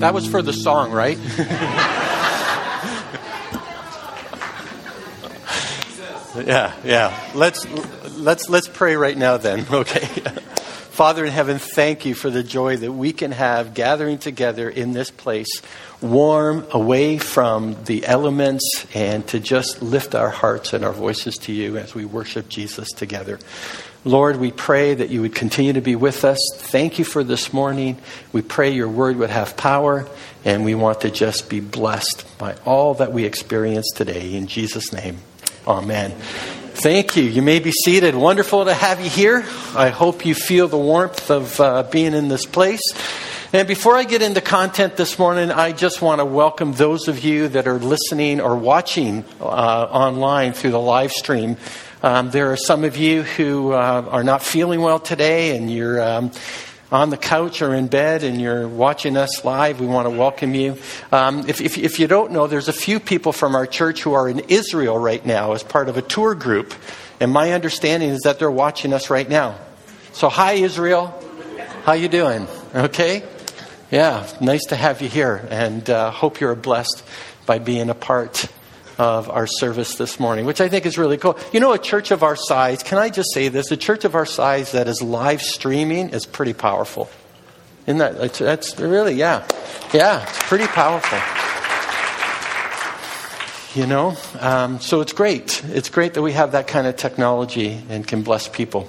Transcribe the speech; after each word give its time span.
That 0.00 0.14
was 0.14 0.26
for 0.26 0.40
the 0.40 0.54
song, 0.54 0.92
right? 0.92 1.18
yeah, 6.46 6.74
yeah. 6.82 7.30
Let's 7.34 7.66
let's 8.16 8.48
let's 8.48 8.66
pray 8.66 8.96
right 8.96 9.16
now 9.16 9.36
then. 9.36 9.66
Okay. 9.70 10.06
Father 10.90 11.24
in 11.24 11.30
heaven, 11.30 11.58
thank 11.58 12.04
you 12.04 12.14
for 12.14 12.28
the 12.28 12.42
joy 12.42 12.76
that 12.76 12.92
we 12.92 13.12
can 13.12 13.32
have 13.32 13.72
gathering 13.72 14.18
together 14.18 14.68
in 14.68 14.92
this 14.92 15.10
place, 15.10 15.48
warm, 16.02 16.66
away 16.72 17.16
from 17.16 17.76
the 17.84 18.04
elements, 18.04 18.86
and 18.94 19.26
to 19.28 19.40
just 19.40 19.80
lift 19.80 20.14
our 20.14 20.28
hearts 20.28 20.74
and 20.74 20.84
our 20.84 20.92
voices 20.92 21.36
to 21.36 21.52
you 21.52 21.78
as 21.78 21.94
we 21.94 22.04
worship 22.04 22.50
Jesus 22.50 22.90
together. 22.90 23.38
Lord, 24.04 24.38
we 24.38 24.50
pray 24.50 24.94
that 24.94 25.10
you 25.10 25.20
would 25.20 25.34
continue 25.34 25.74
to 25.74 25.82
be 25.82 25.94
with 25.94 26.24
us. 26.24 26.38
Thank 26.56 26.98
you 26.98 27.04
for 27.04 27.22
this 27.22 27.52
morning. 27.52 27.98
We 28.32 28.40
pray 28.40 28.70
your 28.70 28.88
word 28.88 29.16
would 29.16 29.28
have 29.28 29.58
power, 29.58 30.08
and 30.42 30.64
we 30.64 30.74
want 30.74 31.02
to 31.02 31.10
just 31.10 31.50
be 31.50 31.60
blessed 31.60 32.24
by 32.38 32.56
all 32.64 32.94
that 32.94 33.12
we 33.12 33.26
experience 33.26 33.90
today. 33.94 34.34
In 34.34 34.46
Jesus' 34.46 34.90
name, 34.90 35.18
amen. 35.66 36.12
Thank 36.12 37.14
you. 37.14 37.24
You 37.24 37.42
may 37.42 37.58
be 37.58 37.72
seated. 37.72 38.14
Wonderful 38.14 38.64
to 38.64 38.72
have 38.72 39.02
you 39.02 39.10
here. 39.10 39.44
I 39.76 39.90
hope 39.90 40.24
you 40.24 40.34
feel 40.34 40.66
the 40.66 40.78
warmth 40.78 41.30
of 41.30 41.60
uh, 41.60 41.82
being 41.82 42.14
in 42.14 42.28
this 42.28 42.46
place. 42.46 42.80
And 43.52 43.68
before 43.68 43.96
I 43.96 44.04
get 44.04 44.22
into 44.22 44.40
content 44.40 44.96
this 44.96 45.18
morning, 45.18 45.50
I 45.50 45.72
just 45.72 46.00
want 46.00 46.20
to 46.20 46.24
welcome 46.24 46.72
those 46.72 47.06
of 47.06 47.22
you 47.22 47.48
that 47.48 47.66
are 47.66 47.78
listening 47.78 48.40
or 48.40 48.56
watching 48.56 49.26
uh, 49.40 49.44
online 49.44 50.54
through 50.54 50.70
the 50.70 50.80
live 50.80 51.12
stream. 51.12 51.58
Um, 52.02 52.30
there 52.30 52.50
are 52.50 52.56
some 52.56 52.84
of 52.84 52.96
you 52.96 53.22
who 53.22 53.72
uh, 53.72 54.08
are 54.10 54.24
not 54.24 54.42
feeling 54.42 54.80
well 54.80 55.00
today, 55.00 55.56
and 55.56 55.70
you're. 55.70 56.00
Um, 56.00 56.32
on 56.92 57.10
the 57.10 57.16
couch 57.16 57.62
or 57.62 57.72
in 57.72 57.86
bed 57.86 58.24
and 58.24 58.40
you're 58.40 58.66
watching 58.66 59.16
us 59.16 59.44
live, 59.44 59.78
we 59.78 59.86
want 59.86 60.06
to 60.06 60.10
welcome 60.10 60.54
you. 60.54 60.76
Um, 61.12 61.48
if, 61.48 61.60
if, 61.60 61.78
if, 61.78 62.00
you 62.00 62.08
don't 62.08 62.32
know, 62.32 62.48
there's 62.48 62.66
a 62.66 62.72
few 62.72 62.98
people 62.98 63.30
from 63.30 63.54
our 63.54 63.64
church 63.64 64.02
who 64.02 64.14
are 64.14 64.28
in 64.28 64.40
Israel 64.48 64.98
right 64.98 65.24
now 65.24 65.52
as 65.52 65.62
part 65.62 65.88
of 65.88 65.96
a 65.96 66.02
tour 66.02 66.34
group. 66.34 66.74
And 67.20 67.30
my 67.30 67.52
understanding 67.52 68.08
is 68.10 68.22
that 68.22 68.40
they're 68.40 68.50
watching 68.50 68.92
us 68.92 69.08
right 69.08 69.28
now. 69.28 69.56
So, 70.14 70.28
hi, 70.28 70.54
Israel. 70.54 71.14
How 71.84 71.92
you 71.92 72.08
doing? 72.08 72.48
Okay? 72.74 73.22
Yeah, 73.92 74.26
nice 74.40 74.64
to 74.66 74.76
have 74.76 75.00
you 75.00 75.08
here. 75.08 75.46
And 75.48 75.88
uh, 75.88 76.10
hope 76.10 76.40
you're 76.40 76.56
blessed 76.56 77.04
by 77.46 77.60
being 77.60 77.88
a 77.88 77.94
part 77.94 78.48
of 79.00 79.30
our 79.30 79.46
service 79.46 79.94
this 79.94 80.20
morning, 80.20 80.44
which 80.44 80.60
I 80.60 80.68
think 80.68 80.84
is 80.84 80.98
really 80.98 81.16
cool. 81.16 81.38
You 81.54 81.60
know, 81.60 81.72
a 81.72 81.78
church 81.78 82.10
of 82.10 82.22
our 82.22 82.36
size, 82.36 82.82
can 82.82 82.98
I 82.98 83.08
just 83.08 83.32
say 83.32 83.48
this? 83.48 83.70
A 83.70 83.76
church 83.78 84.04
of 84.04 84.14
our 84.14 84.26
size 84.26 84.72
that 84.72 84.88
is 84.88 85.00
live 85.00 85.40
streaming 85.40 86.10
is 86.10 86.26
pretty 86.26 86.52
powerful. 86.52 87.08
Isn't 87.86 87.96
that, 87.96 88.34
that's 88.34 88.78
really, 88.78 89.14
yeah. 89.14 89.48
Yeah, 89.94 90.22
it's 90.22 90.42
pretty 90.42 90.66
powerful. 90.66 91.18
You 93.74 93.86
know, 93.86 94.16
um, 94.38 94.80
so 94.80 95.00
it's 95.00 95.14
great. 95.14 95.64
It's 95.64 95.88
great 95.88 96.12
that 96.12 96.22
we 96.22 96.32
have 96.32 96.52
that 96.52 96.66
kind 96.66 96.86
of 96.86 96.96
technology 96.96 97.80
and 97.88 98.06
can 98.06 98.20
bless 98.20 98.48
people. 98.48 98.86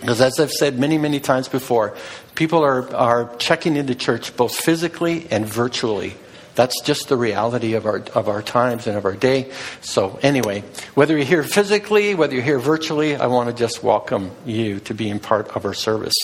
Because 0.00 0.20
as 0.20 0.40
I've 0.40 0.50
said 0.50 0.80
many, 0.80 0.98
many 0.98 1.20
times 1.20 1.46
before, 1.46 1.96
people 2.34 2.64
are, 2.64 2.92
are 2.92 3.36
checking 3.36 3.76
into 3.76 3.94
church 3.94 4.36
both 4.36 4.56
physically 4.56 5.28
and 5.30 5.46
virtually. 5.46 6.16
That's 6.58 6.80
just 6.82 7.08
the 7.08 7.16
reality 7.16 7.74
of 7.74 7.86
our, 7.86 7.98
of 8.16 8.28
our 8.28 8.42
times 8.42 8.88
and 8.88 8.96
of 8.96 9.04
our 9.04 9.14
day. 9.14 9.52
So, 9.80 10.18
anyway, 10.24 10.64
whether 10.96 11.16
you're 11.16 11.24
here 11.24 11.44
physically, 11.44 12.16
whether 12.16 12.34
you're 12.34 12.42
here 12.42 12.58
virtually, 12.58 13.14
I 13.14 13.28
want 13.28 13.48
to 13.48 13.54
just 13.54 13.84
welcome 13.84 14.32
you 14.44 14.80
to 14.80 14.92
being 14.92 15.20
part 15.20 15.54
of 15.54 15.64
our 15.64 15.72
service. 15.72 16.16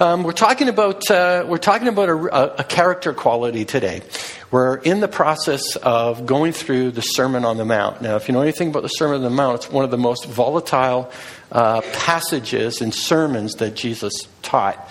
Um, 0.00 0.22
we're 0.22 0.30
talking 0.30 0.68
about, 0.68 1.10
uh, 1.10 1.44
we're 1.48 1.58
talking 1.58 1.88
about 1.88 2.08
a, 2.08 2.60
a 2.60 2.62
character 2.62 3.12
quality 3.12 3.64
today. 3.64 4.02
We're 4.52 4.76
in 4.76 5.00
the 5.00 5.08
process 5.08 5.74
of 5.74 6.24
going 6.24 6.52
through 6.52 6.92
the 6.92 7.00
Sermon 7.02 7.44
on 7.44 7.56
the 7.56 7.64
Mount. 7.64 8.00
Now, 8.00 8.14
if 8.14 8.28
you 8.28 8.34
know 8.34 8.42
anything 8.42 8.68
about 8.68 8.84
the 8.84 8.88
Sermon 8.90 9.16
on 9.16 9.22
the 9.22 9.30
Mount, 9.30 9.56
it's 9.56 9.72
one 9.72 9.84
of 9.84 9.90
the 9.90 9.98
most 9.98 10.26
volatile 10.26 11.10
uh, 11.50 11.80
passages 11.94 12.80
and 12.80 12.94
sermons 12.94 13.54
that 13.54 13.74
Jesus 13.74 14.12
taught. 14.42 14.88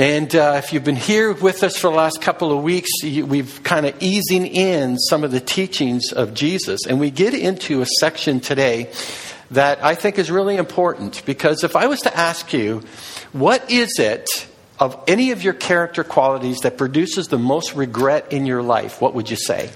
And 0.00 0.32
uh, 0.36 0.60
if 0.62 0.72
you've 0.72 0.84
been 0.84 0.94
here 0.94 1.32
with 1.32 1.64
us 1.64 1.76
for 1.76 1.90
the 1.90 1.96
last 1.96 2.22
couple 2.22 2.56
of 2.56 2.62
weeks, 2.62 2.88
we've 3.02 3.60
kind 3.64 3.84
of 3.84 4.00
easing 4.00 4.46
in 4.46 4.96
some 4.96 5.24
of 5.24 5.32
the 5.32 5.40
teachings 5.40 6.12
of 6.12 6.34
Jesus. 6.34 6.86
And 6.86 7.00
we 7.00 7.10
get 7.10 7.34
into 7.34 7.82
a 7.82 7.86
section 7.98 8.38
today 8.38 8.92
that 9.50 9.82
I 9.82 9.96
think 9.96 10.20
is 10.20 10.30
really 10.30 10.56
important 10.56 11.24
because 11.26 11.64
if 11.64 11.74
I 11.74 11.88
was 11.88 12.00
to 12.02 12.16
ask 12.16 12.52
you, 12.52 12.84
what 13.32 13.68
is 13.72 13.98
it 13.98 14.28
of 14.78 15.02
any 15.08 15.32
of 15.32 15.42
your 15.42 15.54
character 15.54 16.04
qualities 16.04 16.60
that 16.60 16.78
produces 16.78 17.26
the 17.26 17.38
most 17.38 17.74
regret 17.74 18.32
in 18.32 18.46
your 18.46 18.62
life, 18.62 19.00
what 19.00 19.14
would 19.14 19.28
you 19.28 19.36
say? 19.36 19.68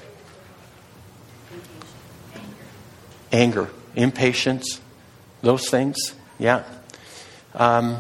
Anger, 3.32 3.68
impatience, 3.96 4.80
those 5.40 5.68
things. 5.68 5.96
Yeah. 6.38 6.62
Um, 7.54 7.98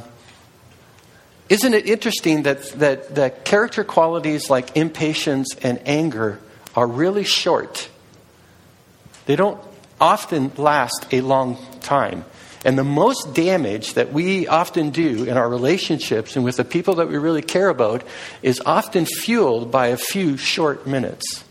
isn't 1.52 1.74
it 1.74 1.86
interesting 1.86 2.44
that, 2.44 2.62
that, 2.78 3.14
that 3.16 3.44
character 3.44 3.84
qualities 3.84 4.48
like 4.48 4.74
impatience 4.74 5.54
and 5.62 5.78
anger 5.84 6.40
are 6.74 6.86
really 6.86 7.24
short? 7.24 7.90
They 9.26 9.36
don't 9.36 9.60
often 10.00 10.52
last 10.56 11.06
a 11.12 11.20
long 11.20 11.58
time. 11.80 12.24
And 12.64 12.78
the 12.78 12.84
most 12.84 13.34
damage 13.34 13.94
that 13.94 14.14
we 14.14 14.48
often 14.48 14.90
do 14.90 15.24
in 15.24 15.36
our 15.36 15.46
relationships 15.46 16.36
and 16.36 16.44
with 16.44 16.56
the 16.56 16.64
people 16.64 16.94
that 16.94 17.08
we 17.08 17.18
really 17.18 17.42
care 17.42 17.68
about 17.68 18.02
is 18.40 18.62
often 18.64 19.04
fueled 19.04 19.70
by 19.70 19.88
a 19.88 19.98
few 19.98 20.38
short 20.38 20.86
minutes. 20.86 21.44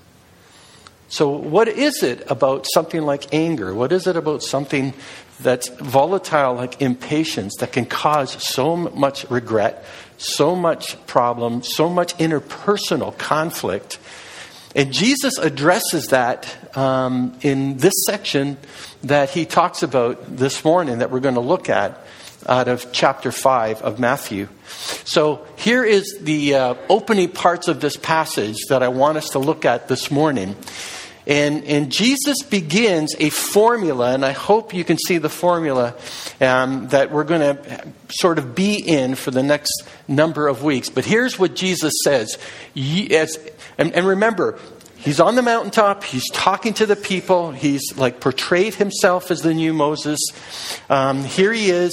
So, 1.10 1.30
what 1.30 1.68
is 1.68 2.02
it 2.02 2.24
about 2.32 2.66
something 2.74 3.04
like 3.04 3.32
anger? 3.34 3.72
What 3.76 3.92
is 3.92 4.08
it 4.08 4.16
about 4.16 4.42
something 4.42 4.96
that's 5.44 5.70
volatile 5.70 6.54
like 6.56 6.82
impatience 6.82 7.56
that 7.60 7.72
can 7.72 7.86
cause 7.86 8.32
so 8.44 8.76
much 8.76 9.30
regret, 9.30 9.84
so 10.18 10.56
much 10.56 11.04
problem, 11.08 11.64
so 11.64 11.90
much 11.90 12.16
interpersonal 12.18 13.18
conflict? 13.18 14.00
And 14.76 14.94
Jesus 14.94 15.38
addresses 15.38 16.08
that 16.08 16.78
um, 16.78 17.38
in 17.42 17.78
this 17.78 17.94
section 18.06 18.58
that 19.04 19.30
he 19.30 19.46
talks 19.46 19.84
about 19.84 20.38
this 20.38 20.64
morning 20.64 21.00
that 21.00 21.12
we're 21.12 21.20
going 21.20 21.36
to 21.36 21.42
look 21.42 21.70
at 21.70 22.00
out 22.48 22.68
of 22.68 22.92
chapter 22.92 23.32
5 23.32 23.82
of 23.82 24.00
Matthew. 24.00 24.48
So 25.04 25.46
here 25.58 25.84
is 25.84 26.18
the 26.22 26.56
uh, 26.56 26.76
opening 26.90 27.30
parts 27.30 27.68
of 27.68 27.82
this 27.82 27.98
passage 27.98 28.58
that 28.70 28.82
I 28.82 28.88
want 28.88 29.18
us 29.18 29.30
to 29.32 29.40
look 29.40 29.66
at 29.66 29.88
this 29.88 30.10
morning. 30.10 30.56
And, 31.28 31.64
and 31.66 31.92
Jesus 31.92 32.42
begins 32.42 33.16
a 33.20 33.30
formula, 33.30 34.14
and 34.14 34.26
I 34.26 34.32
hope 34.32 34.74
you 34.74 34.84
can 34.84 34.98
see 34.98 35.18
the 35.18 35.30
formula 35.30 35.96
um, 36.40 36.88
that 36.90 37.12
we're 37.12 37.24
going 37.24 37.58
to 37.58 37.88
sort 38.10 38.40
of 38.40 38.56
be 38.56 38.76
in 38.76 39.16
for 39.16 39.32
the 39.32 39.44
next 39.44 39.84
number 40.08 40.48
of 40.48 40.64
weeks. 40.64 40.90
But 40.90 41.06
here's 41.06 41.38
what 41.38 41.56
Jesus 41.56 41.94
says. 42.04 42.38
And, 42.76 43.94
and 43.94 44.06
remember, 44.06 44.58
he's 44.98 45.20
on 45.20 45.36
the 45.36 45.42
mountaintop, 45.42 46.04
he's 46.04 46.30
talking 46.32 46.74
to 46.76 46.86
the 46.86 46.96
people, 46.96 47.52
he's 47.52 47.98
like 47.98 48.20
portrayed 48.20 48.76
himself 48.76 49.30
as 49.32 49.42
the 49.42 49.54
new 49.54 49.74
Moses. 49.74 50.20
Um, 50.90 51.24
here 51.24 51.54
he 51.54 51.70
is 51.70 51.92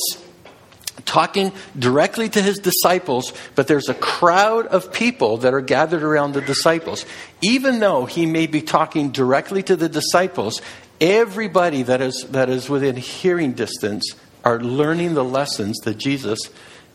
talking 1.05 1.53
directly 1.79 2.29
to 2.29 2.43
his 2.43 2.59
disciples, 2.59 3.33
but 3.55 3.69
there's 3.69 3.89
a 3.89 3.95
crowd 3.95 4.67
of 4.67 4.93
people 4.93 5.39
that 5.39 5.55
are 5.55 5.61
gathered 5.61 6.03
around 6.03 6.33
the 6.33 6.41
disciples. 6.41 7.05
Even 7.43 7.81
though 7.81 8.05
he 8.05 8.27
may 8.27 8.47
be 8.47 8.63
talking 8.63 9.11
directly 9.11 9.63
to 9.63 9.77
the 9.77 9.89
disciples, 9.89 10.61
everybody 11.01 11.83
that 11.83 12.01
is, 12.01 12.27
that 12.31 12.49
is 12.49 12.69
within 12.69 12.97
hearing 12.97 13.53
distance 13.53 14.15
are 14.45 14.61
learning 14.61 15.15
the 15.15 15.25
lessons 15.25 15.79
that 15.81 15.99
Jesus 15.99 16.39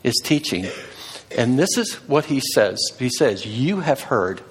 is 0.04 0.16
teaching. 0.24 0.68
And 1.38 1.58
this 1.58 1.78
is 1.78 1.96
what 2.08 2.26
he 2.26 2.42
says 2.54 2.80
He 3.00 3.10
says, 3.10 3.46
You 3.46 3.80
have 3.80 4.02
heard 4.02 4.42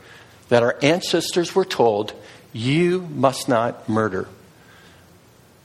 that 0.49 0.63
our 0.63 0.77
ancestors 0.83 1.55
were 1.55 1.65
told, 1.65 2.13
You 2.53 3.03
must 3.03 3.49
not 3.49 3.89
murder. 3.89 4.29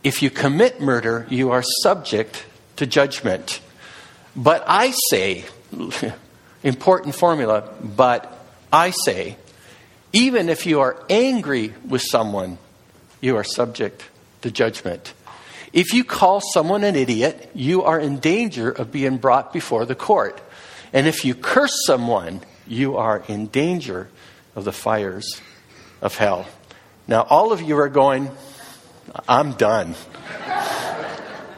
If 0.04 0.22
you 0.22 0.30
commit 0.30 0.80
murder, 0.80 1.25
you 1.30 1.51
are 1.51 1.63
subject 1.81 2.45
to 2.78 2.86
judgment. 2.86 3.60
But 4.38 4.63
I 4.68 4.94
say, 5.10 5.45
important 6.63 7.16
formula, 7.16 7.74
but 7.84 8.39
I 8.72 8.92
say, 8.92 9.36
even 10.13 10.48
if 10.48 10.68
you 10.68 10.81
are 10.81 11.04
angry 11.10 11.74
with 11.88 12.04
someone, 12.04 12.60
you 13.19 13.36
are 13.36 13.44
subject 13.44 14.04
to 14.42 14.51
judgment. 14.51 15.13
If 15.74 15.94
you 15.94 16.04
call 16.04 16.42
someone 16.42 16.84
an 16.84 16.95
idiot, 16.95 17.50
you 17.54 17.84
are 17.84 18.00
in 18.00 18.19
danger 18.19 18.69
of 18.69 18.92
being 18.92 19.18
brought 19.18 19.51
before 19.51 19.86
the 19.86 19.95
court. 19.95 20.40
And 20.94 21.07
if 21.07 21.25
you 21.25 21.36
curse 21.36 21.86
someone, 21.86 22.42
you 22.68 22.98
are 22.98 23.24
in 23.28 23.48
danger 23.48 24.07
of 24.56 24.66
the 24.66 24.72
fires 24.72 25.42
of 26.01 26.16
hell. 26.16 26.48
Now, 27.07 27.24
all 27.24 27.51
of 27.51 27.62
you 27.62 27.78
are 27.80 27.90
going, 27.90 28.30
I'm 29.28 29.54
done. 29.54 29.95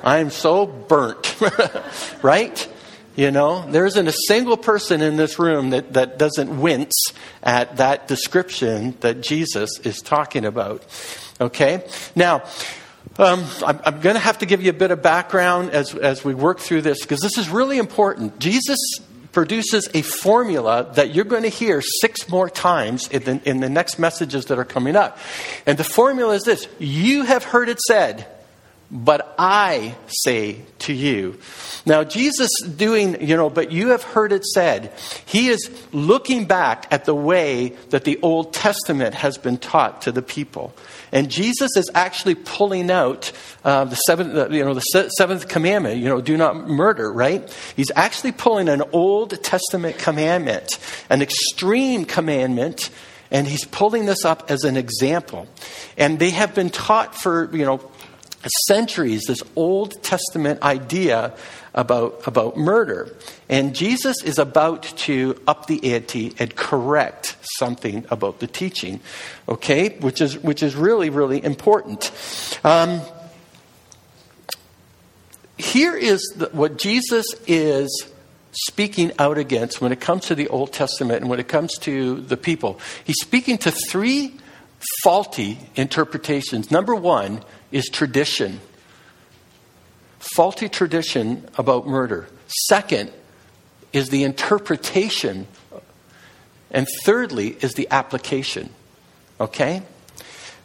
I 0.09 0.17
am 0.17 0.31
so 0.31 0.65
burnt, 0.65 1.39
right? 2.23 2.67
You 3.15 3.29
know, 3.29 3.69
there 3.69 3.85
isn't 3.85 4.07
a 4.07 4.13
single 4.27 4.57
person 4.57 5.01
in 5.01 5.17
this 5.17 5.37
room 5.37 5.69
that, 5.69 5.93
that 5.93 6.17
doesn't 6.17 6.59
wince 6.59 7.13
at 7.43 7.77
that 7.77 8.07
description 8.07 8.97
that 9.01 9.21
Jesus 9.21 9.69
is 9.83 10.01
talking 10.01 10.45
about. 10.45 10.83
Okay? 11.39 11.87
Now, 12.15 12.43
um, 13.19 13.45
I'm, 13.63 13.79
I'm 13.85 14.01
going 14.01 14.15
to 14.15 14.19
have 14.19 14.39
to 14.39 14.47
give 14.47 14.63
you 14.63 14.71
a 14.71 14.73
bit 14.73 14.89
of 14.89 15.03
background 15.03 15.69
as, 15.69 15.93
as 15.93 16.25
we 16.25 16.33
work 16.33 16.59
through 16.59 16.81
this 16.81 17.01
because 17.01 17.19
this 17.19 17.37
is 17.37 17.47
really 17.47 17.77
important. 17.77 18.39
Jesus 18.39 18.79
produces 19.31 19.89
a 19.93 20.01
formula 20.01 20.89
that 20.95 21.13
you're 21.13 21.23
going 21.23 21.43
to 21.43 21.49
hear 21.49 21.83
six 22.01 22.27
more 22.29 22.49
times 22.49 23.07
in 23.09 23.23
the, 23.25 23.41
in 23.47 23.59
the 23.59 23.69
next 23.69 23.99
messages 23.99 24.45
that 24.45 24.57
are 24.57 24.65
coming 24.65 24.95
up. 24.95 25.19
And 25.67 25.77
the 25.77 25.83
formula 25.83 26.33
is 26.33 26.43
this 26.45 26.67
You 26.79 27.25
have 27.25 27.43
heard 27.43 27.69
it 27.69 27.79
said, 27.81 28.25
but 28.91 29.35
I 29.37 29.95
say 30.07 30.61
to 30.79 30.93
you. 30.93 31.37
Now, 31.85 32.03
Jesus 32.03 32.49
doing, 32.63 33.27
you 33.27 33.37
know, 33.37 33.49
but 33.49 33.71
you 33.71 33.89
have 33.89 34.01
heard 34.01 34.31
it 34.31 34.43
said, 34.43 34.91
he 35.25 35.49
is 35.49 35.69
looking 35.91 36.45
back 36.45 36.87
at 36.89 37.05
the 37.05 37.13
way 37.13 37.69
that 37.89 38.03
the 38.03 38.19
Old 38.21 38.53
Testament 38.53 39.13
has 39.13 39.37
been 39.37 39.57
taught 39.57 40.03
to 40.03 40.11
the 40.11 40.23
people. 40.23 40.73
And 41.11 41.29
Jesus 41.29 41.77
is 41.77 41.89
actually 41.93 42.35
pulling 42.35 42.89
out 42.89 43.31
uh, 43.63 43.85
the 43.85 43.95
seventh, 43.95 44.35
uh, 44.35 44.49
you 44.49 44.65
know, 44.65 44.73
the 44.73 44.81
seventh 44.81 45.47
commandment, 45.47 45.97
you 45.97 46.09
know, 46.09 46.21
do 46.21 46.35
not 46.35 46.67
murder, 46.67 47.11
right? 47.11 47.47
He's 47.75 47.91
actually 47.95 48.31
pulling 48.31 48.69
an 48.69 48.81
Old 48.91 49.43
Testament 49.43 49.99
commandment, 49.99 50.79
an 51.11 51.21
extreme 51.21 52.05
commandment, 52.05 52.89
and 53.31 53.47
he's 53.47 53.65
pulling 53.65 54.05
this 54.05 54.25
up 54.25 54.49
as 54.49 54.63
an 54.63 54.77
example. 54.77 55.47
And 55.97 56.17
they 56.17 56.31
have 56.31 56.55
been 56.55 56.71
taught 56.71 57.15
for, 57.15 57.55
you 57.55 57.65
know, 57.65 57.91
centuries 58.67 59.23
this 59.27 59.43
Old 59.55 60.01
Testament 60.01 60.61
idea 60.61 61.33
about, 61.73 62.25
about 62.25 62.57
murder. 62.57 63.15
And 63.47 63.75
Jesus 63.75 64.23
is 64.23 64.39
about 64.39 64.83
to 64.83 65.39
up 65.47 65.67
the 65.67 65.93
ante 65.93 66.33
and 66.39 66.55
correct 66.55 67.37
something 67.57 68.05
about 68.09 68.39
the 68.39 68.47
teaching, 68.47 68.99
okay? 69.47 69.89
Which 69.99 70.21
is, 70.21 70.37
which 70.37 70.63
is 70.63 70.75
really, 70.75 71.09
really 71.09 71.43
important. 71.43 72.11
Um, 72.63 73.01
here 75.57 75.95
is 75.95 76.21
the, 76.35 76.47
what 76.47 76.77
Jesus 76.77 77.25
is 77.45 78.07
speaking 78.51 79.11
out 79.19 79.37
against 79.37 79.81
when 79.81 79.91
it 79.91 79.99
comes 79.99 80.25
to 80.25 80.35
the 80.35 80.47
Old 80.47 80.73
Testament 80.73 81.21
and 81.21 81.29
when 81.29 81.39
it 81.39 81.47
comes 81.47 81.77
to 81.79 82.21
the 82.21 82.37
people. 82.37 82.79
He's 83.03 83.19
speaking 83.21 83.57
to 83.59 83.71
three 83.71 84.33
faulty 85.03 85.59
interpretations. 85.75 86.71
Number 86.71 86.95
one, 86.95 87.43
is 87.71 87.85
tradition. 87.85 88.59
Faulty 90.35 90.69
tradition 90.69 91.47
about 91.57 91.87
murder. 91.87 92.27
Second 92.47 93.11
is 93.93 94.09
the 94.09 94.23
interpretation. 94.23 95.47
And 96.71 96.87
thirdly 97.03 97.57
is 97.61 97.73
the 97.73 97.87
application. 97.89 98.69
Okay? 99.39 99.81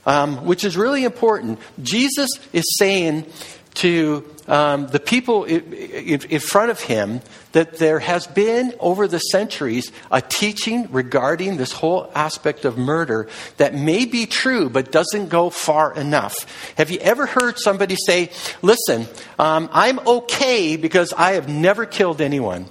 Um, 0.07 0.45
which 0.45 0.65
is 0.65 0.77
really 0.77 1.05
important. 1.05 1.59
Jesus 1.83 2.31
is 2.53 2.65
saying 2.79 3.27
to 3.75 4.25
um, 4.47 4.89
the 4.89 5.01
people 5.01 5.45
in 5.45 6.41
front 6.41 6.71
of 6.71 6.81
him 6.81 7.21
that 7.53 7.79
there 7.79 7.99
has 7.99 8.27
been 8.27 8.75
over 8.79 9.09
the 9.09 9.19
centuries 9.19 9.91
a 10.11 10.21
teaching 10.21 10.91
regarding 10.93 11.57
this 11.57 11.73
whole 11.73 12.11
aspect 12.15 12.65
of 12.65 12.77
murder 12.77 13.29
that 13.57 13.75
may 13.75 14.05
be 14.05 14.27
true 14.27 14.69
but 14.69 14.93
doesn't 14.93 15.29
go 15.29 15.51
far 15.51 15.95
enough. 15.95 16.35
Have 16.77 16.91
you 16.91 16.99
ever 16.99 17.27
heard 17.27 17.59
somebody 17.59 17.97
say, 18.07 18.31
Listen, 18.63 19.07
um, 19.39 19.69
I'm 19.73 19.99
okay 20.07 20.77
because 20.77 21.13
I 21.13 21.33
have 21.33 21.49
never 21.49 21.87
killed 21.87 22.21
anyone? 22.21 22.67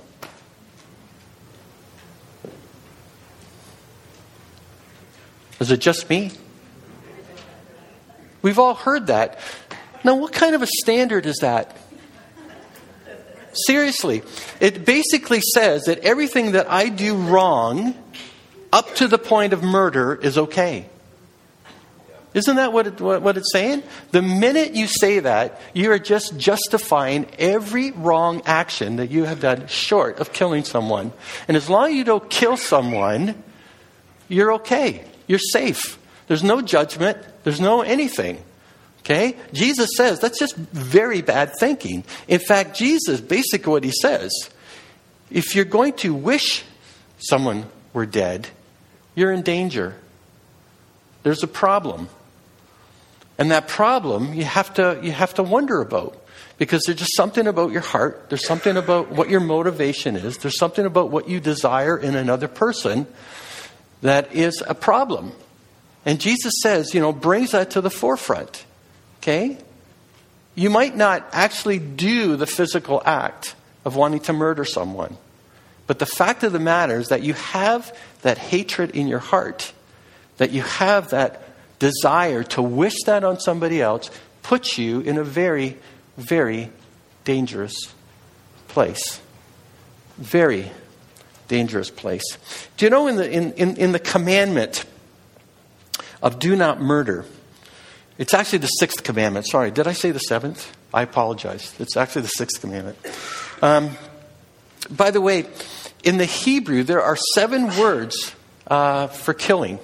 Is 5.59 5.71
it 5.71 5.79
just 5.79 6.09
me? 6.09 6.31
We've 8.41 8.59
all 8.59 8.73
heard 8.73 9.07
that. 9.07 9.39
Now, 10.03 10.15
what 10.15 10.33
kind 10.33 10.55
of 10.55 10.61
a 10.61 10.67
standard 10.67 11.25
is 11.25 11.37
that? 11.37 11.77
Seriously, 13.67 14.23
it 14.59 14.83
basically 14.83 15.41
says 15.41 15.83
that 15.83 15.99
everything 15.99 16.53
that 16.53 16.69
I 16.69 16.89
do 16.89 17.15
wrong 17.15 17.95
up 18.71 18.95
to 18.95 19.07
the 19.07 19.19
point 19.19 19.53
of 19.53 19.61
murder 19.63 20.15
is 20.15 20.37
okay. 20.37 20.89
Isn't 22.33 22.55
that 22.55 22.73
what, 22.73 22.87
it, 22.87 22.99
what, 22.99 23.37
it's 23.37 23.51
saying? 23.51 23.83
The 24.09 24.23
minute 24.23 24.73
you 24.73 24.87
say 24.87 25.19
that, 25.19 25.61
you 25.73 25.91
are 25.91 25.99
just 25.99 26.35
justifying 26.35 27.27
every 27.37 27.91
wrong 27.91 28.41
action 28.45 28.95
that 28.95 29.11
you 29.11 29.25
have 29.25 29.39
done 29.39 29.67
short 29.67 30.17
of 30.17 30.33
killing 30.33 30.63
someone. 30.63 31.13
And 31.47 31.55
as 31.55 31.69
long 31.69 31.91
as 31.91 31.95
you 31.95 32.03
don't 32.03 32.27
kill 32.31 32.57
someone, 32.57 33.41
you're 34.27 34.53
okay. 34.53 35.05
You're 35.27 35.37
safe. 35.37 35.99
There's 36.27 36.43
no 36.43 36.61
judgment, 36.61 37.19
there's 37.43 37.61
no 37.61 37.81
anything. 37.81 38.43
Okay? 39.03 39.35
Jesus 39.51 39.89
says 39.97 40.19
that's 40.19 40.39
just 40.39 40.55
very 40.55 41.21
bad 41.21 41.51
thinking. 41.59 42.03
In 42.27 42.39
fact, 42.39 42.77
Jesus, 42.77 43.19
basically 43.19 43.71
what 43.71 43.83
he 43.83 43.91
says, 43.91 44.31
if 45.29 45.55
you're 45.55 45.65
going 45.65 45.93
to 45.93 46.13
wish 46.13 46.63
someone 47.17 47.65
were 47.91 48.05
dead, 48.05 48.47
you're 49.15 49.31
in 49.31 49.41
danger. 49.41 49.95
There's 51.23 51.43
a 51.43 51.47
problem. 51.47 52.07
And 53.37 53.51
that 53.51 53.67
problem 53.67 54.33
you 54.33 54.43
have 54.43 54.73
to 54.75 54.99
you 55.01 55.11
have 55.11 55.33
to 55.35 55.43
wonder 55.43 55.81
about. 55.81 56.17
Because 56.59 56.83
there's 56.85 56.99
just 56.99 57.15
something 57.17 57.47
about 57.47 57.71
your 57.71 57.81
heart, 57.81 58.27
there's 58.29 58.45
something 58.45 58.77
about 58.77 59.09
what 59.09 59.27
your 59.27 59.39
motivation 59.39 60.15
is, 60.15 60.37
there's 60.37 60.57
something 60.57 60.85
about 60.85 61.09
what 61.09 61.27
you 61.27 61.39
desire 61.39 61.97
in 61.97 62.15
another 62.15 62.47
person 62.47 63.07
that 64.01 64.33
is 64.33 64.63
a 64.65 64.75
problem. 64.75 65.31
And 66.05 66.21
Jesus 66.21 66.53
says, 66.61 66.93
you 66.93 67.01
know, 67.01 67.11
brings 67.11 67.51
that 67.51 67.71
to 67.71 67.81
the 67.81 67.89
forefront. 67.89 68.65
Okay? 69.23 69.57
You 70.53 70.69
might 70.69 70.97
not 70.97 71.25
actually 71.31 71.79
do 71.79 72.35
the 72.35 72.45
physical 72.45 73.01
act 73.05 73.55
of 73.85 73.95
wanting 73.95 74.19
to 74.21 74.33
murder 74.33 74.65
someone. 74.65 75.15
But 75.87 75.99
the 75.99 76.05
fact 76.05 76.43
of 76.43 76.51
the 76.51 76.59
matter 76.59 76.99
is 76.99 77.07
that 77.07 77.23
you 77.23 77.33
have 77.33 77.97
that 78.23 78.37
hatred 78.37 78.91
in 78.91 79.07
your 79.07 79.19
heart, 79.19 79.71
that 80.37 80.51
you 80.51 80.61
have 80.61 81.11
that 81.11 81.41
desire 81.79 82.43
to 82.43 82.61
wish 82.61 83.01
that 83.05 83.23
on 83.23 83.39
somebody 83.39 83.81
else, 83.81 84.11
puts 84.41 84.77
you 84.77 84.99
in 84.99 85.17
a 85.17 85.23
very, 85.23 85.77
very 86.17 86.69
dangerous 87.23 87.93
place. 88.67 89.21
Very 90.17 90.69
dangerous 91.47 91.89
place. 91.89 92.25
Do 92.75 92.85
you 92.85 92.89
know 92.89 93.07
in 93.07 93.15
the, 93.15 93.31
in, 93.31 93.53
in, 93.53 93.77
in 93.77 93.91
the 93.93 93.99
commandment 93.99 94.83
of 96.21 96.39
do 96.39 96.57
not 96.57 96.81
murder, 96.81 97.25
it's 98.17 98.33
actually 98.33 98.59
the 98.59 98.67
sixth 98.67 99.03
commandment. 99.03 99.47
Sorry, 99.47 99.71
did 99.71 99.87
I 99.87 99.93
say 99.93 100.11
the 100.11 100.19
seventh? 100.19 100.75
I 100.93 101.01
apologize. 101.01 101.73
It's 101.79 101.97
actually 101.97 102.23
the 102.23 102.27
sixth 102.29 102.61
commandment. 102.61 102.97
Um, 103.61 103.91
by 104.89 105.11
the 105.11 105.21
way, 105.21 105.45
in 106.03 106.17
the 106.17 106.25
Hebrew, 106.25 106.83
there 106.83 107.01
are 107.01 107.17
seven 107.33 107.75
words 107.77 108.35
uh, 108.67 109.07
for 109.07 109.33
killing, 109.33 109.79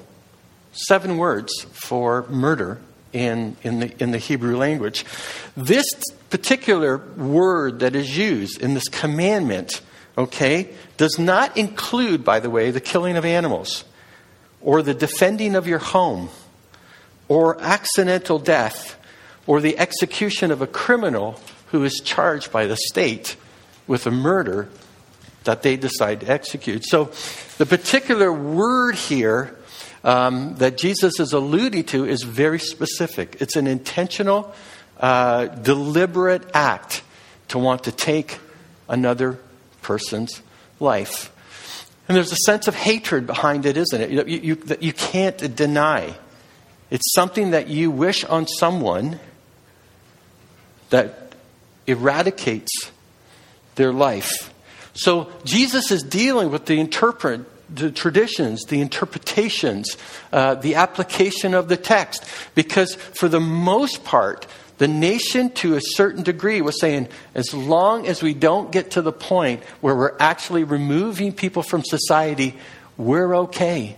seven 0.74 1.18
words 1.18 1.52
for 1.72 2.28
murder 2.30 2.80
in, 3.14 3.56
in, 3.64 3.80
the, 3.80 4.04
in 4.04 4.12
the 4.12 4.18
Hebrew 4.18 4.58
language. 4.58 5.06
This 5.58 5.86
particular 6.30 6.98
word 6.98 7.80
that 7.80 7.96
is 7.96 8.16
used 8.16 8.62
in 8.62 8.74
this 8.74 8.88
commandment, 8.88 9.82
okay, 10.18 10.70
does 10.98 11.18
not 11.18 11.58
include, 11.58 12.24
by 12.24 12.40
the 12.40 12.50
way, 12.50 12.72
the 12.72 12.82
killing 12.82 13.18
of 13.18 13.26
animals 13.26 13.84
or 14.62 14.82
the 14.82 14.94
defending 14.94 15.56
of 15.56 15.68
your 15.68 15.80
home 15.80 16.30
or 17.30 17.62
accidental 17.62 18.40
death 18.40 19.00
or 19.48 19.62
the 19.62 19.80
execution 19.80 20.52
of 20.52 20.62
a 20.62 20.68
criminal 20.68 21.40
who 21.68 21.86
is 21.86 22.02
charged 22.04 22.52
by 22.52 22.66
the 22.66 22.76
state 22.76 23.38
with 23.88 24.06
a 24.06 24.12
murder 24.12 24.68
that 25.46 25.64
they 25.64 25.78
decide 25.78 26.20
to 26.20 26.30
execute. 26.30 26.84
So, 26.86 27.12
the 27.58 27.66
particular 27.66 28.32
word 28.32 28.96
here 28.96 29.56
um, 30.04 30.56
that 30.56 30.78
Jesus 30.78 31.20
is 31.20 31.34
alluding 31.34 31.86
to 31.86 32.06
is 32.06 32.24
very 32.24 32.60
specific. 32.60 33.38
It's 33.40 33.56
an 33.56 33.68
intentional, 33.68 34.54
uh, 35.00 35.48
deliberate 35.48 36.44
act 36.54 37.04
to 37.50 37.60
want 37.60 37.86
to 37.86 37.92
take 37.92 38.40
another 38.88 39.40
person's 39.82 40.42
life. 40.80 41.34
And 42.08 42.16
there's 42.16 42.32
a 42.32 42.38
sense 42.38 42.68
of 42.68 42.76
hatred 42.76 43.28
behind 43.28 43.66
it, 43.66 43.78
isn't 43.78 44.02
it? 44.02 44.10
You, 44.10 44.24
you, 44.38 44.78
you 44.80 44.94
can't 44.94 45.56
deny. 45.56 46.16
It's 46.90 47.14
something 47.14 47.52
that 47.52 47.68
you 47.68 47.92
wish 47.92 48.24
on 48.24 48.48
someone 48.48 49.20
that 50.90 51.36
eradicates 51.86 52.92
their 53.76 53.94
life. 53.94 54.54
So 54.94 55.32
Jesus 55.44 55.92
is 55.92 56.04
dealing 56.04 56.52
with 56.52 56.66
the 56.66 56.80
interpret, 56.80 57.42
the 57.74 57.92
traditions, 57.92 58.66
the 58.66 58.82
interpretations, 58.82 59.98
uh, 60.34 60.56
the 60.56 60.76
application 60.76 61.54
of 61.54 61.70
the 61.70 61.78
text, 61.78 62.26
because 62.56 62.96
for 62.96 63.30
the 63.30 63.40
most 63.40 64.04
part, 64.04 64.48
The 64.80 64.88
nation, 64.88 65.52
to 65.56 65.76
a 65.76 65.82
certain 65.82 66.24
degree, 66.24 66.62
was 66.62 66.80
saying, 66.80 67.10
as 67.36 67.54
long 67.54 68.08
as 68.08 68.24
we 68.24 68.34
don't 68.34 68.72
get 68.72 68.92
to 68.92 69.02
the 69.02 69.12
point 69.12 69.62
where 69.82 69.94
we're 69.94 70.16
actually 70.22 70.64
removing 70.64 71.34
people 71.34 71.64
from 71.64 71.84
society, 71.84 72.56
we're 72.98 73.36
okay 73.36 73.98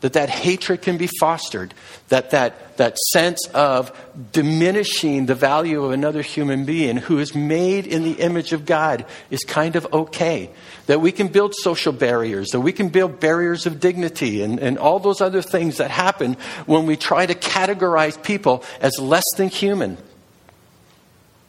that 0.00 0.14
that 0.14 0.30
hatred 0.30 0.82
can 0.82 0.96
be 0.96 1.08
fostered, 1.18 1.74
that, 2.08 2.30
that 2.30 2.70
that 2.80 2.96
sense 3.12 3.46
of 3.48 3.92
diminishing 4.32 5.26
the 5.26 5.34
value 5.34 5.84
of 5.84 5.90
another 5.90 6.22
human 6.22 6.64
being 6.64 6.96
who 6.96 7.18
is 7.18 7.34
made 7.34 7.86
in 7.86 8.04
the 8.04 8.12
image 8.12 8.54
of 8.54 8.64
God 8.64 9.04
is 9.28 9.40
kind 9.40 9.76
of 9.76 9.86
okay. 9.92 10.48
That 10.86 11.02
we 11.02 11.12
can 11.12 11.28
build 11.28 11.54
social 11.54 11.92
barriers, 11.92 12.48
that 12.52 12.60
we 12.60 12.72
can 12.72 12.88
build 12.88 13.20
barriers 13.20 13.66
of 13.66 13.80
dignity, 13.80 14.42
and, 14.42 14.58
and 14.58 14.78
all 14.78 14.98
those 14.98 15.20
other 15.20 15.42
things 15.42 15.76
that 15.76 15.90
happen 15.90 16.38
when 16.64 16.86
we 16.86 16.96
try 16.96 17.26
to 17.26 17.34
categorize 17.34 18.20
people 18.22 18.64
as 18.80 18.98
less 18.98 19.26
than 19.36 19.48
human. 19.48 19.98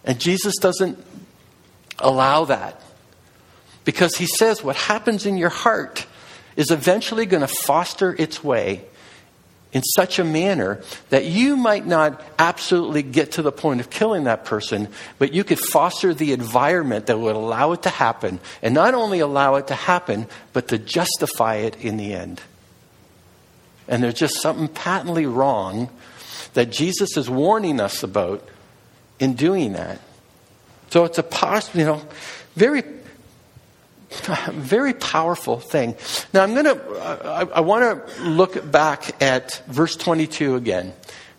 And 0.04 0.20
Jesus 0.20 0.58
doesn't 0.58 1.00
allow 1.98 2.44
that. 2.44 2.82
Because 3.86 4.18
he 4.18 4.26
says 4.26 4.62
what 4.62 4.76
happens 4.76 5.26
in 5.26 5.38
your 5.38 5.50
heart 5.50 6.06
is 6.56 6.72
eventually 6.72 7.26
going 7.26 7.42
to 7.42 7.48
foster 7.48 8.16
its 8.18 8.44
way 8.44 8.84
in 9.74 9.82
such 9.84 10.20
a 10.20 10.24
manner 10.24 10.82
that 11.10 11.26
you 11.26 11.56
might 11.56 11.86
not 11.86 12.22
absolutely 12.38 13.04
get 13.04 13.34
to 13.34 13.42
the 13.42 13.52
point 13.52 13.80
of 13.80 13.90
killing 13.90 14.26
that 14.26 14.44
person, 14.44 14.88
but 15.18 15.34
you 15.34 15.44
could 15.44 15.60
foster 15.60 16.14
the 16.14 16.34
environment 16.34 17.06
that 17.06 17.18
would 17.18 17.36
allow 17.36 17.72
it 17.72 17.84
to 17.84 17.90
happen. 17.90 18.40
And 18.62 18.74
not 18.74 18.94
only 18.94 19.20
allow 19.20 19.56
it 19.56 19.68
to 19.68 19.76
happen, 19.76 20.28
but 20.52 20.68
to 20.70 20.78
justify 20.78 21.56
it 21.56 21.78
in 21.78 21.98
the 21.98 22.14
end. 22.14 22.42
And 23.88 24.04
there's 24.04 24.16
just 24.16 24.42
something 24.42 24.68
patently 24.68 25.26
wrong 25.26 25.90
that 26.54 26.70
Jesus 26.70 27.16
is 27.16 27.30
warning 27.30 27.80
us 27.80 28.04
about 28.04 28.48
in 29.20 29.34
doing 29.36 29.74
that. 29.74 30.00
So 30.90 31.06
it's 31.06 31.18
a 31.18 31.24
pos- 31.24 31.74
you 31.74 31.86
know, 31.86 32.02
very 32.56 32.84
very 34.52 34.94
powerful 34.94 35.60
thing. 35.60 35.96
Now, 36.34 36.44
I'm 36.44 36.54
going 36.54 36.66
to, 36.66 36.82
I, 37.00 37.44
I 37.44 37.60
want 37.62 38.08
to 38.08 38.24
look 38.24 38.70
back 38.70 39.22
at 39.22 39.62
verse 39.68 39.96
22 39.96 40.56
again, 40.56 40.94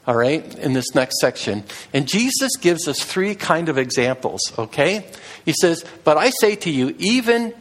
all 0.07 0.17
right, 0.17 0.43
in 0.59 0.73
this 0.73 0.95
next 0.95 1.21
section. 1.21 1.65
And 1.93 2.09
Jesus 2.09 2.57
gives 2.61 2.89
us 2.89 2.99
three 3.01 3.35
kind 3.35 3.69
of 3.69 3.79
examples, 3.79 4.41
okay? 4.59 5.07
He 5.45 5.53
says, 5.53 5.85
But 6.05 6.17
I 6.17 6.31
say 6.31 6.57
to 6.57 6.71
you, 6.71 6.95
even 6.99 7.55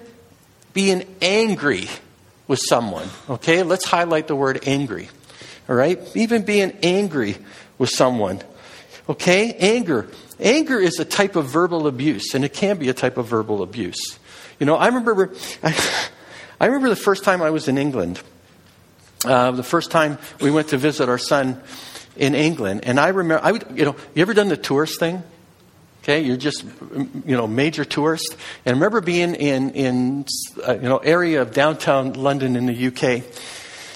being 0.73 1.03
angry 1.21 1.87
with 2.47 2.59
someone, 2.59 3.07
okay? 3.29 3.63
Let's 3.63 3.85
highlight 3.85 4.27
the 4.27 4.35
word 4.35 4.63
angry, 4.65 5.09
all 5.67 5.75
right? 5.75 5.99
Even 6.15 6.43
being 6.43 6.71
angry 6.83 7.37
with 7.77 7.89
someone, 7.89 8.41
okay? 9.09 9.53
Anger. 9.59 10.07
Anger 10.39 10.79
is 10.79 10.99
a 10.99 11.05
type 11.05 11.35
of 11.35 11.47
verbal 11.47 11.85
abuse, 11.85 12.33
and 12.33 12.45
it 12.45 12.53
can 12.53 12.77
be 12.77 12.89
a 12.89 12.93
type 12.93 13.17
of 13.17 13.27
verbal 13.27 13.61
abuse. 13.61 14.19
You 14.61 14.67
know, 14.67 14.75
I 14.75 14.89
remember, 14.89 15.33
I, 15.63 15.75
I 16.59 16.67
remember 16.67 16.89
the 16.89 16.95
first 16.95 17.23
time 17.23 17.41
I 17.41 17.49
was 17.49 17.67
in 17.67 17.79
England. 17.79 18.21
Uh, 19.25 19.49
the 19.49 19.63
first 19.63 19.89
time 19.89 20.19
we 20.39 20.51
went 20.51 20.67
to 20.67 20.77
visit 20.77 21.09
our 21.09 21.17
son 21.17 21.59
in 22.15 22.35
England, 22.35 22.81
and 22.83 22.99
I 22.99 23.07
remember, 23.07 23.43
I 23.43 23.53
would, 23.53 23.65
you 23.73 23.85
know, 23.85 23.95
you 24.13 24.21
ever 24.21 24.35
done 24.35 24.49
the 24.49 24.57
tourist 24.57 24.99
thing? 24.99 25.23
Okay, 26.03 26.21
you're 26.21 26.37
just, 26.37 26.63
you 26.93 27.35
know, 27.35 27.47
major 27.47 27.83
tourist. 27.83 28.37
And 28.63 28.75
I 28.75 28.77
remember 28.77 29.01
being 29.01 29.33
in, 29.33 29.71
in 29.71 30.25
uh, 30.67 30.75
you 30.75 30.89
know, 30.89 30.97
area 30.97 31.41
of 31.41 31.53
downtown 31.53 32.13
London 32.13 32.55
in 32.55 32.67
the 32.67 32.87
UK. 32.87 33.23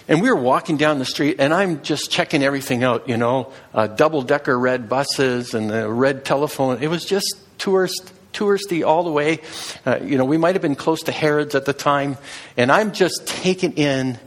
And 0.08 0.20
we 0.20 0.32
were 0.32 0.36
walking 0.36 0.78
down 0.78 0.98
the 0.98 1.06
street, 1.06 1.36
and 1.38 1.54
I'm 1.54 1.84
just 1.84 2.10
checking 2.10 2.42
everything 2.42 2.84
out, 2.84 3.08
you 3.08 3.18
know, 3.18 3.54
uh, 3.72 3.86
double 3.86 4.24
decker 4.24 4.58
red 4.58 4.90
buses 4.90 5.54
and 5.54 5.70
the 5.70 5.88
red 5.88 6.26
telephone. 6.26 6.82
It 6.82 6.88
was 6.88 7.06
just 7.06 7.38
tourist 7.60 8.15
touristy 8.36 8.86
all 8.86 9.04
the 9.04 9.12
way. 9.12 9.40
Uh, 9.86 10.00
you 10.04 10.18
know, 10.18 10.26
we 10.26 10.38
might 10.38 10.56
have 10.56 10.62
been 10.62 10.76
close 10.76 11.04
to 11.04 11.12
Harrods 11.12 11.56
at 11.56 11.66
the 11.66 11.74
time, 11.74 12.18
and 12.58 12.72
I'm 12.72 12.92
just 12.92 13.26
taking 13.26 13.74
in 13.74 14.20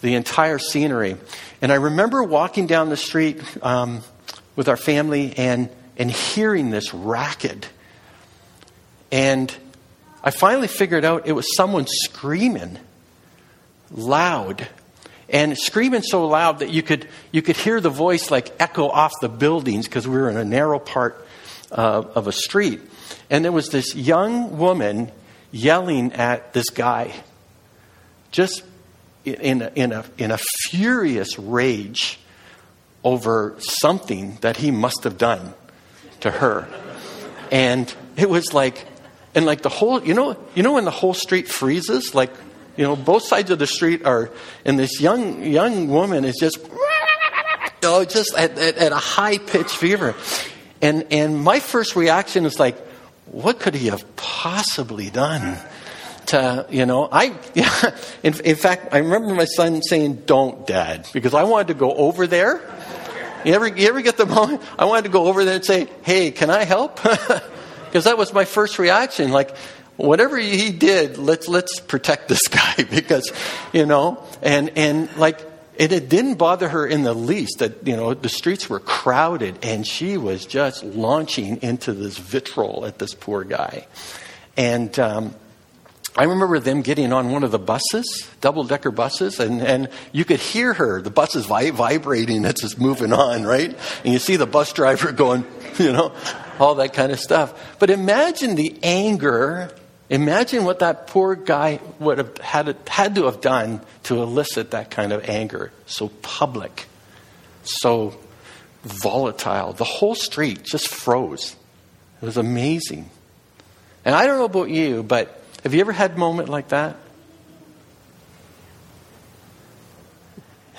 the 0.00 0.14
entire 0.14 0.58
scenery. 0.58 1.16
And 1.62 1.72
I 1.72 1.76
remember 1.76 2.22
walking 2.22 2.66
down 2.66 2.90
the 2.90 2.96
street 2.96 3.42
um, 3.64 4.02
with 4.54 4.68
our 4.68 4.76
family 4.76 5.32
and, 5.36 5.70
and 5.96 6.10
hearing 6.10 6.70
this 6.70 6.92
racket. 6.92 7.68
And 9.10 9.54
I 10.22 10.30
finally 10.30 10.68
figured 10.68 11.04
out 11.04 11.26
it 11.26 11.32
was 11.32 11.56
someone 11.56 11.86
screaming 11.86 12.78
loud 13.90 14.68
and 15.28 15.56
screaming 15.56 16.02
so 16.02 16.26
loud 16.26 16.58
that 16.58 16.70
you 16.70 16.82
could 16.82 17.06
you 17.32 17.42
could 17.42 17.56
hear 17.56 17.80
the 17.80 17.90
voice 17.90 18.30
like 18.30 18.52
echo 18.60 18.88
off 18.88 19.12
the 19.20 19.28
buildings 19.28 19.86
because 19.86 20.06
we 20.06 20.16
were 20.16 20.28
in 20.28 20.36
a 20.36 20.44
narrow 20.44 20.78
part 20.78 21.26
uh, 21.72 22.02
of 22.14 22.26
a 22.26 22.32
street 22.32 22.80
and 23.30 23.44
there 23.44 23.52
was 23.52 23.68
this 23.68 23.94
young 23.94 24.58
woman 24.58 25.10
yelling 25.50 26.12
at 26.12 26.52
this 26.52 26.70
guy, 26.70 27.12
just 28.30 28.62
in 29.24 29.62
a, 29.62 29.72
in 29.74 29.92
a, 29.92 30.04
in 30.18 30.30
a 30.30 30.38
furious 30.68 31.38
rage 31.38 32.18
over 33.02 33.54
something 33.58 34.38
that 34.40 34.56
he 34.56 34.70
must 34.70 35.04
have 35.04 35.18
done 35.18 35.54
to 36.20 36.30
her. 36.30 36.66
And 37.50 37.92
it 38.16 38.28
was 38.28 38.52
like, 38.52 38.86
and 39.34 39.46
like 39.46 39.62
the 39.62 39.68
whole, 39.68 40.02
you 40.02 40.14
know, 40.14 40.36
you 40.54 40.62
know 40.62 40.74
when 40.74 40.84
the 40.84 40.90
whole 40.90 41.14
street 41.14 41.48
freezes, 41.48 42.14
like, 42.14 42.30
you 42.76 42.84
know, 42.84 42.96
both 42.96 43.24
sides 43.24 43.50
of 43.50 43.58
the 43.58 43.66
street 43.66 44.04
are, 44.04 44.30
and 44.64 44.78
this 44.78 45.00
young 45.00 45.44
young 45.44 45.88
woman 45.88 46.24
is 46.24 46.36
just, 46.40 46.58
you 46.58 46.78
know, 47.82 48.04
just 48.04 48.34
at, 48.36 48.58
at, 48.58 48.76
at 48.76 48.92
a 48.92 48.96
high 48.96 49.38
pitched 49.38 49.76
fever, 49.76 50.14
and 50.82 51.06
and 51.12 51.38
my 51.38 51.60
first 51.60 51.94
reaction 51.94 52.46
is 52.46 52.58
like, 52.58 52.76
what 53.26 53.60
could 53.60 53.74
he 53.74 53.88
have 53.88 54.04
possibly 54.16 55.10
done? 55.10 55.58
To, 56.26 56.66
you 56.70 56.86
know, 56.86 57.08
I, 57.10 57.34
yeah, 57.54 57.96
in, 58.22 58.34
in 58.40 58.56
fact, 58.56 58.94
I 58.94 58.98
remember 58.98 59.34
my 59.34 59.44
son 59.44 59.82
saying, 59.82 60.22
don't, 60.26 60.66
dad, 60.66 61.08
because 61.12 61.34
I 61.34 61.44
wanted 61.44 61.68
to 61.68 61.74
go 61.74 61.92
over 61.94 62.26
there. 62.26 62.60
You 63.44 63.52
ever, 63.52 63.66
you 63.68 63.88
ever 63.88 64.00
get 64.00 64.16
the 64.16 64.24
moment? 64.24 64.62
I 64.78 64.86
wanted 64.86 65.02
to 65.02 65.10
go 65.10 65.26
over 65.26 65.44
there 65.44 65.56
and 65.56 65.64
say, 65.64 65.88
hey, 66.02 66.30
can 66.30 66.50
I 66.50 66.64
help? 66.64 67.00
Because 67.94 68.06
that 68.06 68.18
was 68.18 68.32
my 68.32 68.44
first 68.44 68.80
reaction. 68.80 69.30
Like, 69.30 69.56
whatever 69.96 70.36
he 70.36 70.72
did, 70.72 71.16
let's, 71.16 71.46
let's 71.46 71.78
protect 71.78 72.26
this 72.26 72.42
guy 72.48 72.74
because, 72.90 73.32
you 73.72 73.86
know, 73.86 74.20
and, 74.42 74.76
and 74.76 75.16
like, 75.16 75.38
and 75.78 75.92
it 75.92 76.08
didn't 76.08 76.34
bother 76.34 76.68
her 76.68 76.86
in 76.86 77.02
the 77.02 77.14
least 77.14 77.58
that, 77.58 77.86
you 77.86 77.96
know, 77.96 78.14
the 78.14 78.28
streets 78.28 78.68
were 78.68 78.80
crowded 78.80 79.58
and 79.62 79.86
she 79.86 80.16
was 80.16 80.46
just 80.46 80.84
launching 80.84 81.62
into 81.62 81.92
this 81.92 82.16
vitriol 82.16 82.86
at 82.86 82.98
this 82.98 83.14
poor 83.14 83.44
guy. 83.44 83.86
And 84.56 84.96
um, 84.98 85.34
I 86.16 86.24
remember 86.24 86.60
them 86.60 86.82
getting 86.82 87.12
on 87.12 87.30
one 87.30 87.42
of 87.42 87.50
the 87.50 87.58
buses, 87.58 88.28
double 88.40 88.62
decker 88.62 88.92
buses, 88.92 89.40
and, 89.40 89.60
and 89.60 89.88
you 90.12 90.24
could 90.24 90.38
hear 90.38 90.72
her. 90.72 91.02
The 91.02 91.10
bus 91.10 91.34
is 91.34 91.46
vi- 91.46 91.70
vibrating 91.70 92.44
as 92.44 92.54
it's 92.62 92.78
moving 92.78 93.12
on, 93.12 93.42
right? 93.42 93.76
And 94.04 94.12
you 94.12 94.20
see 94.20 94.36
the 94.36 94.46
bus 94.46 94.72
driver 94.72 95.10
going, 95.24 95.44
you 95.78 95.92
know, 95.92 96.12
all 96.60 96.76
that 96.76 96.92
kind 96.92 97.10
of 97.10 97.18
stuff. 97.18 97.78
But 97.80 97.90
imagine 97.90 98.54
the 98.54 98.78
anger 98.84 99.74
Imagine 100.10 100.64
what 100.64 100.80
that 100.80 101.06
poor 101.06 101.34
guy 101.34 101.80
would 101.98 102.18
have 102.18 102.36
had, 102.38 102.76
had 102.86 103.14
to 103.14 103.24
have 103.24 103.40
done 103.40 103.80
to 104.04 104.22
elicit 104.22 104.72
that 104.72 104.90
kind 104.90 105.12
of 105.12 105.28
anger. 105.28 105.72
So 105.86 106.08
public, 106.08 106.86
so 107.62 108.14
volatile. 108.82 109.72
The 109.72 109.84
whole 109.84 110.14
street 110.14 110.62
just 110.62 110.88
froze. 110.88 111.56
It 112.20 112.26
was 112.26 112.36
amazing. 112.36 113.08
And 114.04 114.14
I 114.14 114.26
don't 114.26 114.38
know 114.38 114.44
about 114.44 114.68
you, 114.68 115.02
but 115.02 115.42
have 115.62 115.72
you 115.72 115.80
ever 115.80 115.92
had 115.92 116.12
a 116.12 116.18
moment 116.18 116.50
like 116.50 116.68
that? 116.68 116.96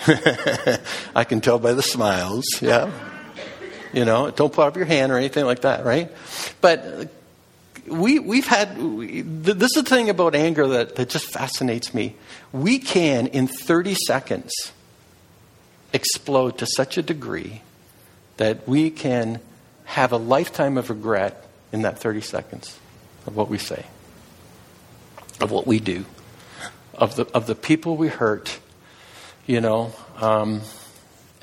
I 1.16 1.24
can 1.24 1.42
tell 1.42 1.58
by 1.58 1.74
the 1.74 1.82
smiles, 1.82 2.46
yeah. 2.62 2.92
You 3.92 4.06
know, 4.06 4.30
don't 4.30 4.54
put 4.54 4.68
up 4.68 4.76
your 4.76 4.86
hand 4.86 5.12
or 5.12 5.18
anything 5.18 5.46
like 5.46 5.62
that, 5.62 5.84
right? 5.84 6.12
But 6.62 7.10
we, 7.88 8.20
we've 8.20 8.48
had, 8.48 8.78
we, 8.82 9.22
this 9.22 9.76
is 9.76 9.84
the 9.84 9.90
thing 9.90 10.10
about 10.10 10.36
anger 10.36 10.68
that, 10.68 10.96
that 10.96 11.10
just 11.10 11.26
fascinates 11.26 11.94
me. 11.94 12.16
We 12.52 12.80
can, 12.80 13.28
in 13.28 13.48
30 13.48 13.96
seconds, 13.96 14.52
explode 15.94 16.58
to 16.60 16.66
such 16.66 16.98
a 16.98 17.02
degree 17.02 17.62
that 18.38 18.68
we 18.68 18.90
can 18.90 19.40
have 19.86 20.12
a 20.12 20.18
lifetime 20.18 20.78
of 20.78 20.90
regret 20.90 21.48
in 21.72 21.84
that 21.84 22.00
30 22.00 22.22
seconds 22.22 22.78
of 23.28 23.36
what 23.36 23.50
we 23.50 23.58
say, 23.58 23.86
of 25.40 25.52
what 25.52 25.68
we 25.68 25.80
do, 25.80 26.06
of 26.94 27.16
the, 27.16 27.26
of 27.34 27.46
the 27.48 27.56
people 27.56 27.98
we 27.98 28.08
hurt, 28.08 28.60
you 29.46 29.62
know. 29.62 29.94
Um, 30.18 30.62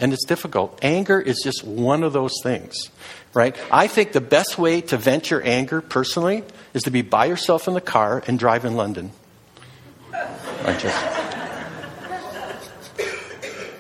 and 0.03 0.13
it's 0.13 0.27
difficult. 0.27 0.79
Anger 0.83 1.19
is 1.19 1.41
just 1.43 1.65
one 1.65 2.03
of 2.03 2.13
those 2.13 2.35
things 2.43 2.91
right? 3.35 3.57
I 3.71 3.87
think 3.87 4.13
the 4.13 4.21
best 4.21 4.59
way 4.59 4.81
to 4.83 4.97
vent 4.97 5.31
your 5.31 5.43
anger 5.45 5.81
personally 5.81 6.45
is 6.75 6.83
to 6.85 6.91
be 6.91 7.03
by 7.03 7.27
yourself 7.27 7.69
in 7.69 7.75
the 7.75 7.81
car 7.81 8.23
and 8.27 8.39
drive 8.39 8.65
in 8.65 8.77
London. 8.77 9.13
Just, 10.79 11.05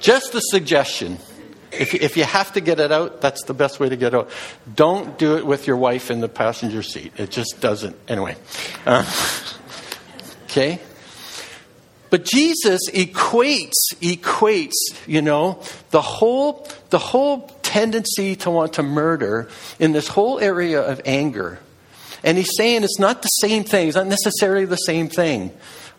just 0.00 0.34
a 0.34 0.40
suggestion. 0.40 1.18
If, 1.70 1.94
if 1.94 2.16
you 2.16 2.24
have 2.24 2.52
to 2.52 2.60
get 2.60 2.80
it 2.80 2.92
out, 2.92 3.20
that's 3.20 3.44
the 3.44 3.54
best 3.54 3.80
way 3.80 3.88
to 3.88 3.96
get 3.96 4.14
out. 4.14 4.30
Don't 4.74 5.18
do 5.18 5.36
it 5.36 5.46
with 5.46 5.66
your 5.66 5.76
wife 5.76 6.10
in 6.10 6.20
the 6.20 6.28
passenger 6.28 6.82
seat. 6.82 7.12
It 7.16 7.30
just 7.30 7.60
doesn't. 7.60 7.96
Anyway. 8.08 8.36
Uh, 8.84 9.04
okay? 10.44 10.80
But 12.12 12.26
Jesus 12.26 12.90
equates, 12.90 13.72
equates, 14.02 14.74
you 15.06 15.22
know, 15.22 15.62
the 15.92 16.02
whole, 16.02 16.68
the 16.90 16.98
whole 16.98 17.48
tendency 17.62 18.36
to 18.36 18.50
want 18.50 18.74
to 18.74 18.82
murder 18.82 19.48
in 19.78 19.92
this 19.92 20.08
whole 20.08 20.38
area 20.38 20.82
of 20.82 21.00
anger. 21.06 21.58
And 22.22 22.36
he's 22.36 22.50
saying 22.54 22.84
it's 22.84 22.98
not 22.98 23.22
the 23.22 23.28
same 23.28 23.64
thing, 23.64 23.88
it's 23.88 23.96
not 23.96 24.08
necessarily 24.08 24.66
the 24.66 24.76
same 24.76 25.08
thing. 25.08 25.52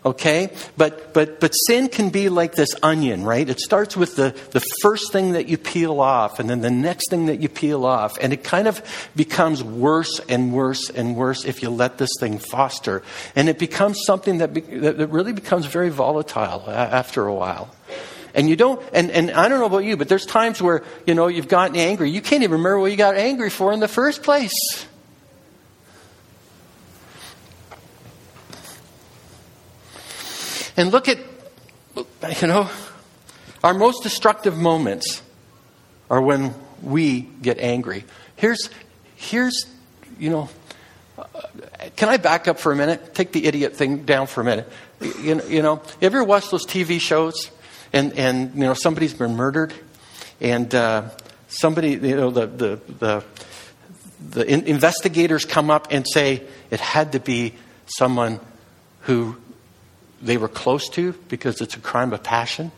Okay? 0.04 0.50
But, 0.76 1.14
but, 1.14 1.40
but 1.40 1.52
sin 1.52 1.88
can 1.88 2.10
be 2.10 2.28
like 2.28 2.54
this 2.54 2.74
onion, 2.82 3.24
right? 3.24 3.48
It 3.48 3.58
starts 3.58 3.96
with 3.96 4.16
the, 4.16 4.36
the 4.50 4.60
first 4.82 5.12
thing 5.12 5.32
that 5.32 5.48
you 5.48 5.56
peel 5.56 6.00
off, 6.00 6.38
and 6.38 6.50
then 6.50 6.60
the 6.60 6.70
next 6.70 7.08
thing 7.08 7.26
that 7.26 7.40
you 7.40 7.48
peel 7.48 7.86
off. 7.86 8.18
And 8.20 8.32
it 8.32 8.44
kind 8.44 8.68
of 8.68 8.82
becomes 9.16 9.64
worse 9.64 10.20
and 10.28 10.52
worse 10.52 10.90
and 10.90 11.16
worse 11.16 11.44
if 11.44 11.62
you 11.62 11.70
let 11.70 11.98
this 11.98 12.10
thing 12.20 12.38
foster. 12.38 13.02
And 13.34 13.48
it 13.48 13.58
becomes 13.58 14.00
something 14.06 14.38
that, 14.38 14.52
be, 14.52 14.60
that 14.60 15.08
really 15.08 15.32
becomes 15.32 15.66
very 15.66 15.88
volatile 15.88 16.64
after 16.68 17.26
a 17.26 17.34
while. 17.34 17.74
And 18.34 18.48
you 18.48 18.56
don't, 18.56 18.82
and, 18.92 19.10
and 19.10 19.30
I 19.30 19.48
don't 19.48 19.60
know 19.60 19.66
about 19.66 19.84
you, 19.84 19.96
but 19.96 20.08
there's 20.08 20.26
times 20.26 20.60
where, 20.60 20.82
you 21.06 21.14
know, 21.14 21.28
you've 21.28 21.48
gotten 21.48 21.76
angry. 21.76 22.10
You 22.10 22.20
can't 22.20 22.42
even 22.42 22.58
remember 22.58 22.80
what 22.80 22.90
you 22.90 22.96
got 22.96 23.16
angry 23.16 23.48
for 23.48 23.72
in 23.72 23.78
the 23.78 23.88
first 23.88 24.24
place. 24.24 24.52
And 30.76 30.90
look 30.90 31.08
at, 31.08 31.18
you 32.40 32.48
know, 32.48 32.68
our 33.62 33.74
most 33.74 34.02
destructive 34.02 34.56
moments 34.56 35.22
are 36.10 36.20
when 36.20 36.54
we 36.82 37.20
get 37.20 37.58
angry. 37.58 38.04
Here's, 38.36 38.70
here's, 39.16 39.66
you 40.18 40.30
know, 40.30 40.48
can 41.96 42.08
I 42.08 42.16
back 42.16 42.48
up 42.48 42.58
for 42.58 42.72
a 42.72 42.76
minute? 42.76 43.14
Take 43.14 43.32
the 43.32 43.46
idiot 43.46 43.76
thing 43.76 44.04
down 44.04 44.26
for 44.26 44.40
a 44.40 44.44
minute. 44.44 44.68
You 45.20 45.36
know, 45.36 45.44
you 45.44 45.62
know 45.62 45.82
ever 46.02 46.24
watch 46.24 46.50
those 46.50 46.66
TV 46.66 47.00
shows 47.00 47.50
and, 47.92 48.12
and 48.14 48.54
you 48.54 48.60
know, 48.60 48.74
somebody's 48.74 49.14
been 49.14 49.36
murdered 49.36 49.72
and 50.40 50.74
uh, 50.74 51.10
somebody, 51.48 51.90
you 51.90 52.16
know, 52.16 52.30
the, 52.30 52.46
the, 52.46 52.80
the, 52.98 53.24
the 54.30 54.46
in- 54.46 54.66
investigators 54.66 55.44
come 55.44 55.70
up 55.70 55.88
and 55.90 56.04
say 56.12 56.42
it 56.70 56.80
had 56.80 57.12
to 57.12 57.20
be 57.20 57.54
someone 57.86 58.40
who 59.02 59.36
they 60.24 60.38
were 60.38 60.48
close 60.48 60.88
to 60.90 61.12
because 61.28 61.60
it's 61.60 61.76
a 61.76 61.80
crime 61.80 62.12
of 62.12 62.22
passion. 62.22 62.72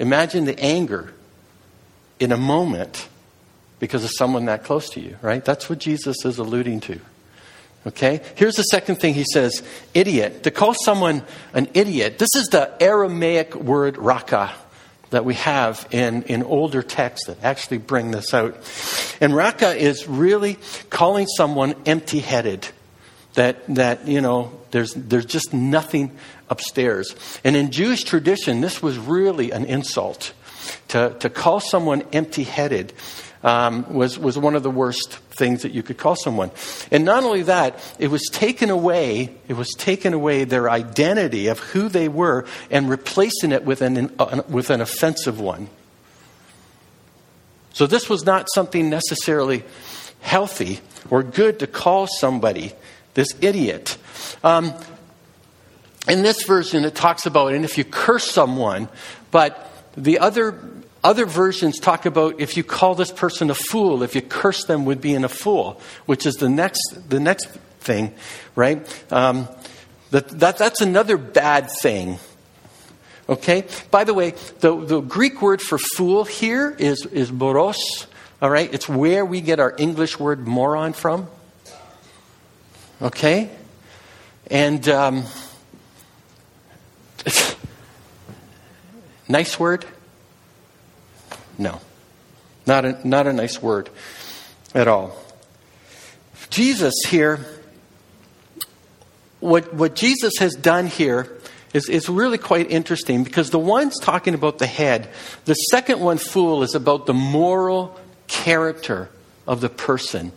Imagine 0.00 0.44
the 0.44 0.58
anger 0.58 1.12
in 2.18 2.32
a 2.32 2.36
moment 2.36 3.08
because 3.78 4.02
of 4.04 4.10
someone 4.16 4.46
that 4.46 4.64
close 4.64 4.90
to 4.90 5.00
you, 5.00 5.16
right? 5.22 5.44
That's 5.44 5.70
what 5.70 5.78
Jesus 5.78 6.24
is 6.24 6.38
alluding 6.38 6.80
to. 6.80 7.00
Okay? 7.86 8.20
Here's 8.34 8.56
the 8.56 8.64
second 8.64 8.96
thing 8.96 9.14
he 9.14 9.24
says 9.32 9.62
idiot. 9.94 10.42
To 10.42 10.50
call 10.50 10.74
someone 10.74 11.22
an 11.54 11.68
idiot, 11.74 12.18
this 12.18 12.34
is 12.34 12.48
the 12.48 12.70
Aramaic 12.82 13.54
word 13.54 13.96
raka 13.96 14.52
that 15.10 15.24
we 15.24 15.34
have 15.34 15.86
in, 15.92 16.24
in 16.24 16.42
older 16.42 16.82
texts 16.82 17.28
that 17.28 17.42
actually 17.42 17.78
bring 17.78 18.10
this 18.10 18.34
out. 18.34 18.56
And 19.20 19.34
raka 19.34 19.74
is 19.74 20.08
really 20.08 20.58
calling 20.90 21.26
someone 21.26 21.74
empty 21.86 22.18
headed 22.18 22.68
that, 23.38 23.64
that 23.68 24.08
you 24.08 24.20
know, 24.20 24.50
there's, 24.72 24.92
there's 24.94 25.24
just 25.24 25.54
nothing 25.54 26.10
upstairs. 26.50 27.14
And 27.44 27.54
in 27.54 27.70
Jewish 27.70 28.02
tradition, 28.02 28.60
this 28.60 28.82
was 28.82 28.98
really 28.98 29.52
an 29.52 29.64
insult. 29.64 30.32
To, 30.88 31.14
to 31.20 31.30
call 31.30 31.60
someone 31.60 32.02
empty 32.12 32.42
headed 32.42 32.92
um, 33.44 33.94
was, 33.94 34.18
was 34.18 34.36
one 34.36 34.56
of 34.56 34.64
the 34.64 34.72
worst 34.72 35.18
things 35.30 35.62
that 35.62 35.70
you 35.70 35.84
could 35.84 35.98
call 35.98 36.16
someone. 36.16 36.50
And 36.90 37.04
not 37.04 37.22
only 37.22 37.42
that, 37.44 37.78
it 38.00 38.08
was 38.08 38.28
taken 38.32 38.70
away, 38.70 39.36
it 39.46 39.54
was 39.54 39.68
taken 39.78 40.14
away 40.14 40.42
their 40.42 40.68
identity 40.68 41.46
of 41.46 41.60
who 41.60 41.88
they 41.88 42.08
were 42.08 42.44
and 42.72 42.90
replacing 42.90 43.52
it 43.52 43.64
with 43.64 43.82
an, 43.82 44.12
uh, 44.18 44.42
with 44.48 44.70
an 44.70 44.80
offensive 44.80 45.38
one. 45.38 45.68
So 47.72 47.86
this 47.86 48.10
was 48.10 48.24
not 48.24 48.48
something 48.52 48.90
necessarily 48.90 49.62
healthy 50.20 50.80
or 51.08 51.22
good 51.22 51.60
to 51.60 51.68
call 51.68 52.08
somebody 52.08 52.72
this 53.18 53.34
idiot. 53.40 53.98
Um, 54.44 54.72
in 56.08 56.22
this 56.22 56.44
version, 56.44 56.84
it 56.84 56.94
talks 56.94 57.26
about, 57.26 57.52
and 57.52 57.64
if 57.64 57.76
you 57.76 57.82
curse 57.82 58.30
someone, 58.30 58.88
but 59.32 59.68
the 59.96 60.20
other 60.20 60.60
other 61.02 61.26
versions 61.26 61.80
talk 61.80 62.06
about 62.06 62.40
if 62.40 62.56
you 62.56 62.62
call 62.62 62.94
this 62.94 63.10
person 63.10 63.50
a 63.50 63.54
fool, 63.54 64.04
if 64.04 64.14
you 64.14 64.22
curse 64.22 64.64
them 64.66 64.84
with 64.84 65.02
being 65.02 65.24
a 65.24 65.28
fool, 65.28 65.80
which 66.06 66.26
is 66.26 66.36
the 66.36 66.48
next 66.48 66.80
the 67.08 67.18
next 67.18 67.48
thing, 67.80 68.14
right? 68.54 68.86
Um, 69.12 69.48
that, 70.12 70.28
that 70.38 70.56
that's 70.56 70.80
another 70.80 71.16
bad 71.16 71.70
thing. 71.82 72.20
Okay. 73.28 73.64
By 73.90 74.04
the 74.04 74.14
way, 74.14 74.34
the, 74.60 74.76
the 74.76 75.00
Greek 75.00 75.42
word 75.42 75.60
for 75.60 75.78
fool 75.96 76.24
here 76.24 76.70
is 76.78 77.04
is 77.06 77.32
moros. 77.32 78.06
All 78.40 78.48
right, 78.48 78.72
it's 78.72 78.88
where 78.88 79.24
we 79.24 79.40
get 79.40 79.58
our 79.58 79.74
English 79.76 80.20
word 80.20 80.46
moron 80.46 80.92
from. 80.92 81.26
Okay? 83.00 83.50
And 84.50 84.88
um, 84.88 85.24
nice 89.28 89.58
word? 89.58 89.84
No. 91.58 91.80
Not 92.66 92.84
a, 92.84 93.08
not 93.08 93.26
a 93.26 93.32
nice 93.32 93.62
word 93.62 93.88
at 94.74 94.88
all. 94.88 95.16
Jesus 96.50 96.94
here, 97.06 97.40
what, 99.40 99.72
what 99.74 99.94
Jesus 99.94 100.34
has 100.38 100.54
done 100.54 100.86
here 100.86 101.38
is, 101.72 101.88
is 101.88 102.08
really 102.08 102.38
quite 102.38 102.70
interesting 102.70 103.24
because 103.24 103.50
the 103.50 103.58
one's 103.58 103.98
talking 103.98 104.34
about 104.34 104.58
the 104.58 104.66
head. 104.66 105.08
The 105.44 105.54
second 105.54 106.00
one, 106.00 106.18
fool, 106.18 106.62
is 106.62 106.74
about 106.74 107.06
the 107.06 107.14
moral 107.14 107.98
character 108.26 109.08
of 109.46 109.60
the 109.60 109.68
person. 109.68 110.32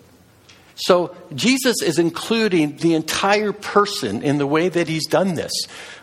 So 0.75 1.15
Jesus 1.35 1.81
is 1.81 1.99
including 1.99 2.77
the 2.77 2.93
entire 2.93 3.51
person 3.51 4.23
in 4.23 4.37
the 4.37 4.47
way 4.47 4.69
that 4.69 4.87
he's 4.87 5.05
done 5.05 5.35
this, 5.35 5.51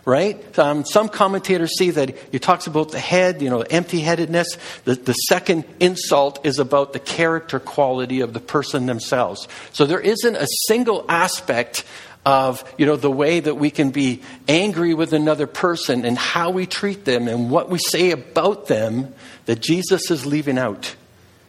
right? 0.04 0.58
Um, 0.58 0.84
some 0.84 1.08
commentators 1.08 1.76
see 1.76 1.90
that 1.90 2.16
he 2.30 2.38
talks 2.38 2.66
about 2.66 2.92
the 2.92 3.00
head, 3.00 3.42
you 3.42 3.50
know, 3.50 3.62
empty 3.62 4.00
headedness. 4.00 4.56
The, 4.84 4.94
the 4.94 5.14
second 5.14 5.64
insult 5.80 6.44
is 6.46 6.58
about 6.58 6.92
the 6.92 7.00
character 7.00 7.58
quality 7.58 8.20
of 8.20 8.34
the 8.34 8.40
person 8.40 8.86
themselves. 8.86 9.48
So 9.72 9.86
there 9.86 10.00
isn't 10.00 10.36
a 10.36 10.46
single 10.66 11.04
aspect 11.08 11.84
of 12.26 12.62
you 12.76 12.84
know 12.84 12.96
the 12.96 13.10
way 13.10 13.40
that 13.40 13.54
we 13.54 13.70
can 13.70 13.90
be 13.90 14.20
angry 14.48 14.92
with 14.92 15.14
another 15.14 15.46
person 15.46 16.04
and 16.04 16.18
how 16.18 16.50
we 16.50 16.66
treat 16.66 17.06
them 17.06 17.26
and 17.26 17.50
what 17.50 17.70
we 17.70 17.78
say 17.78 18.10
about 18.10 18.66
them 18.66 19.14
that 19.46 19.60
Jesus 19.60 20.10
is 20.10 20.26
leaving 20.26 20.58
out 20.58 20.94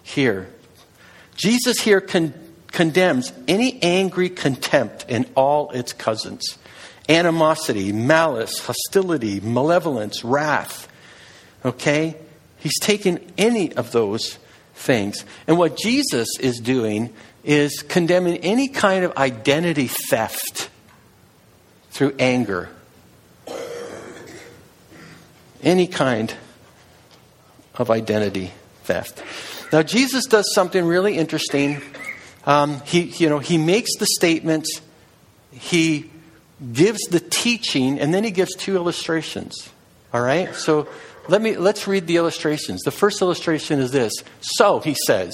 here. 0.03 0.47
Jesus 1.35 1.79
here 1.81 1.99
can 1.99 2.33
condemns 2.71 3.33
any 3.47 3.81
angry 3.81 4.29
contempt 4.29 5.05
in 5.09 5.25
all 5.35 5.71
its 5.71 5.93
cousins 5.93 6.57
animosity, 7.07 7.91
malice, 7.91 8.59
hostility, 8.59 9.39
malevolence, 9.39 10.23
wrath. 10.23 10.87
Okay? 11.65 12.15
He's 12.57 12.79
taken 12.79 13.19
any 13.35 13.73
of 13.73 13.91
those 13.91 14.37
things. 14.75 15.25
And 15.47 15.57
what 15.57 15.75
Jesus 15.75 16.27
is 16.39 16.59
doing 16.59 17.11
is 17.43 17.81
condemning 17.81 18.37
any 18.37 18.67
kind 18.67 19.03
of 19.03 19.17
identity 19.17 19.87
theft 19.87 20.69
through 21.89 22.15
anger. 22.19 22.69
Any 25.63 25.87
kind 25.87 26.31
of 27.73 27.89
identity 27.89 28.51
theft. 28.83 29.23
Now, 29.73 29.81
Jesus 29.81 30.25
does 30.25 30.53
something 30.53 30.85
really 30.85 31.17
interesting 31.17 31.81
um, 32.45 32.81
he, 32.85 33.01
you 33.01 33.29
know, 33.29 33.39
he 33.39 33.57
makes 33.57 33.95
the 33.97 34.05
statement, 34.05 34.67
he 35.51 36.09
gives 36.73 36.99
the 37.09 37.19
teaching, 37.19 37.99
and 37.99 38.13
then 38.13 38.23
he 38.23 38.31
gives 38.31 38.55
two 38.55 38.75
illustrations. 38.75 39.69
All 40.13 40.21
right? 40.21 40.53
So 40.55 40.87
let 41.27 41.41
me, 41.41 41.57
let's 41.57 41.87
read 41.87 42.07
the 42.07 42.17
illustrations. 42.17 42.81
The 42.81 42.91
first 42.91 43.21
illustration 43.21 43.79
is 43.79 43.91
this. 43.91 44.13
So, 44.41 44.79
he 44.79 44.95
says, 45.05 45.33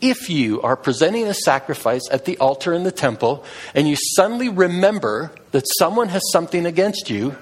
if 0.00 0.28
you 0.28 0.60
are 0.62 0.76
presenting 0.76 1.26
a 1.26 1.34
sacrifice 1.34 2.02
at 2.10 2.24
the 2.24 2.38
altar 2.38 2.72
in 2.72 2.84
the 2.84 2.92
temple 2.92 3.44
and 3.74 3.88
you 3.88 3.96
suddenly 3.96 4.48
remember 4.48 5.32
that 5.52 5.64
someone 5.78 6.08
has 6.08 6.22
something 6.30 6.66
against 6.66 7.10
you, 7.10 7.36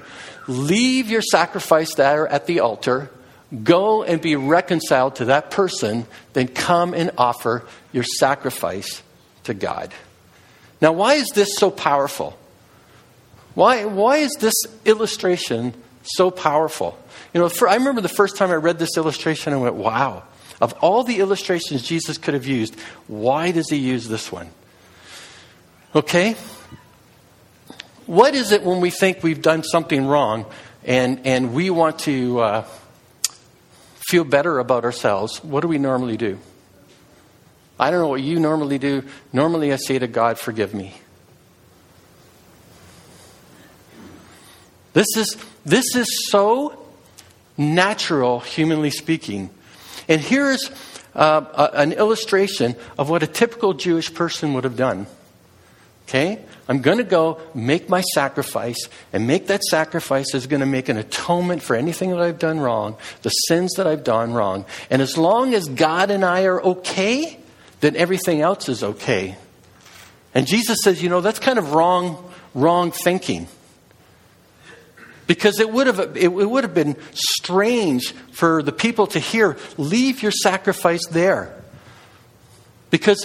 leave 0.46 1.10
your 1.10 1.22
sacrifice 1.22 1.94
there 1.94 2.26
at 2.28 2.46
the 2.46 2.60
altar, 2.60 3.10
go 3.64 4.02
and 4.02 4.20
be 4.20 4.36
reconciled 4.36 5.16
to 5.16 5.26
that 5.26 5.50
person, 5.50 6.06
then 6.32 6.48
come 6.48 6.94
and 6.94 7.10
offer 7.18 7.66
your 7.92 8.04
sacrifice 8.04 9.02
to 9.44 9.54
God. 9.54 9.92
Now, 10.80 10.92
why 10.92 11.14
is 11.14 11.28
this 11.28 11.56
so 11.56 11.70
powerful? 11.70 12.36
Why, 13.54 13.84
why 13.84 14.16
is 14.18 14.32
this 14.40 14.54
illustration 14.84 15.74
So 16.04 16.30
powerful. 16.30 16.98
You 17.32 17.40
know, 17.40 17.48
for, 17.48 17.68
I 17.68 17.76
remember 17.76 18.00
the 18.00 18.08
first 18.08 18.36
time 18.36 18.50
I 18.50 18.54
read 18.54 18.78
this 18.78 18.96
illustration, 18.96 19.52
I 19.52 19.56
went, 19.56 19.76
wow. 19.76 20.24
Of 20.60 20.74
all 20.80 21.04
the 21.04 21.20
illustrations 21.20 21.82
Jesus 21.82 22.18
could 22.18 22.34
have 22.34 22.46
used, 22.46 22.78
why 23.06 23.50
does 23.52 23.68
he 23.70 23.76
use 23.76 24.08
this 24.08 24.30
one? 24.30 24.50
Okay? 25.94 26.36
What 28.06 28.34
is 28.34 28.52
it 28.52 28.62
when 28.62 28.80
we 28.80 28.90
think 28.90 29.22
we've 29.22 29.42
done 29.42 29.62
something 29.62 30.06
wrong 30.06 30.46
and, 30.84 31.24
and 31.24 31.54
we 31.54 31.70
want 31.70 32.00
to 32.00 32.40
uh, 32.40 32.64
feel 34.08 34.24
better 34.24 34.58
about 34.58 34.84
ourselves? 34.84 35.42
What 35.42 35.60
do 35.60 35.68
we 35.68 35.78
normally 35.78 36.16
do? 36.16 36.38
I 37.82 37.90
don't 37.90 37.98
know 37.98 38.06
what 38.06 38.22
you 38.22 38.38
normally 38.38 38.78
do. 38.78 39.02
Normally, 39.32 39.72
I 39.72 39.76
say 39.76 39.98
to 39.98 40.06
God, 40.06 40.38
Forgive 40.38 40.72
me. 40.72 40.94
This 44.92 45.08
is, 45.16 45.36
this 45.66 45.96
is 45.96 46.30
so 46.30 46.78
natural, 47.58 48.38
humanly 48.38 48.90
speaking. 48.90 49.50
And 50.08 50.20
here's 50.20 50.70
uh, 51.16 51.44
a, 51.54 51.80
an 51.80 51.92
illustration 51.92 52.76
of 52.96 53.10
what 53.10 53.24
a 53.24 53.26
typical 53.26 53.74
Jewish 53.74 54.14
person 54.14 54.54
would 54.54 54.62
have 54.62 54.76
done. 54.76 55.08
Okay? 56.06 56.38
I'm 56.68 56.82
going 56.82 56.98
to 56.98 57.04
go 57.04 57.40
make 57.52 57.88
my 57.88 58.02
sacrifice, 58.14 58.88
and 59.12 59.26
make 59.26 59.48
that 59.48 59.64
sacrifice 59.64 60.36
is 60.36 60.46
going 60.46 60.60
to 60.60 60.66
make 60.66 60.88
an 60.88 60.98
atonement 60.98 61.64
for 61.64 61.74
anything 61.74 62.10
that 62.10 62.20
I've 62.20 62.38
done 62.38 62.60
wrong, 62.60 62.96
the 63.22 63.30
sins 63.30 63.72
that 63.76 63.88
I've 63.88 64.04
done 64.04 64.34
wrong. 64.34 64.66
And 64.88 65.02
as 65.02 65.18
long 65.18 65.52
as 65.52 65.66
God 65.66 66.12
and 66.12 66.24
I 66.24 66.44
are 66.44 66.62
okay, 66.62 67.38
then 67.82 67.96
everything 67.96 68.40
else 68.40 68.68
is 68.68 68.82
okay. 68.82 69.36
And 70.34 70.46
Jesus 70.46 70.78
says, 70.82 71.02
you 71.02 71.08
know, 71.08 71.20
that's 71.20 71.40
kind 71.40 71.58
of 71.58 71.72
wrong, 71.74 72.32
wrong 72.54 72.92
thinking. 72.92 73.48
Because 75.26 75.58
it 75.58 75.70
would 75.70 75.88
have, 75.88 76.16
it 76.16 76.28
would 76.32 76.64
have 76.64 76.74
been 76.74 76.96
strange 77.12 78.12
for 78.30 78.62
the 78.62 78.72
people 78.72 79.08
to 79.08 79.18
hear, 79.18 79.56
leave 79.76 80.22
your 80.22 80.30
sacrifice 80.30 81.04
there. 81.10 81.54
Because 82.90 83.24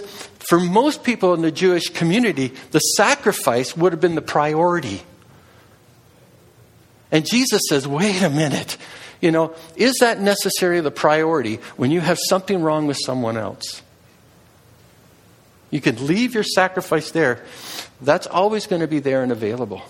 for 0.49 0.59
most 0.59 1.03
people 1.03 1.35
in 1.35 1.41
the 1.41 1.51
Jewish 1.51 1.89
community, 1.89 2.51
the 2.71 2.79
sacrifice 2.79 3.77
would 3.77 3.93
have 3.93 4.01
been 4.01 4.15
the 4.15 4.21
priority. 4.21 5.03
And 7.11 7.27
Jesus 7.27 7.61
says, 7.69 7.87
wait 7.87 8.23
a 8.23 8.29
minute. 8.29 8.77
You 9.21 9.31
know, 9.31 9.53
is 9.75 9.97
that 9.99 10.19
necessarily 10.19 10.81
the 10.81 10.91
priority 10.91 11.57
when 11.75 11.91
you 11.91 12.01
have 12.01 12.17
something 12.27 12.61
wrong 12.61 12.87
with 12.87 12.97
someone 13.05 13.37
else? 13.37 13.83
You 15.69 15.82
can 15.82 16.06
leave 16.08 16.34
your 16.34 16.43
sacrifice 16.43 17.12
there. 17.12 17.43
That's 18.01 18.27
always 18.27 18.67
going 18.67 18.82
to 18.82 18.88
be 18.88 18.99
there 18.99 19.23
and 19.23 19.32
available. 19.32 19.82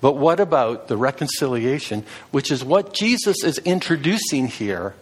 But 0.00 0.14
what 0.14 0.40
about 0.40 0.88
the 0.88 0.96
reconciliation, 0.96 2.04
which 2.30 2.50
is 2.50 2.64
what 2.64 2.92
Jesus 2.92 3.42
is 3.44 3.58
introducing 3.58 4.46
here, 4.48 4.94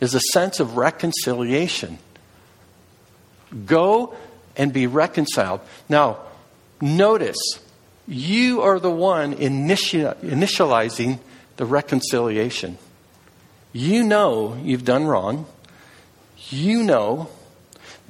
is 0.00 0.14
a 0.14 0.20
sense 0.32 0.60
of 0.60 0.76
reconciliation. 0.76 1.98
Go 3.66 4.14
and 4.56 4.72
be 4.72 4.86
reconciled. 4.86 5.60
Now, 5.88 6.18
notice, 6.80 7.38
you 8.06 8.62
are 8.62 8.78
the 8.78 8.90
one 8.90 9.34
initi- 9.36 10.14
initializing 10.20 11.20
the 11.56 11.64
reconciliation. 11.64 12.78
You 13.72 14.04
know 14.04 14.58
you've 14.62 14.84
done 14.84 15.04
wrong. 15.04 15.46
You 16.50 16.82
know 16.82 17.28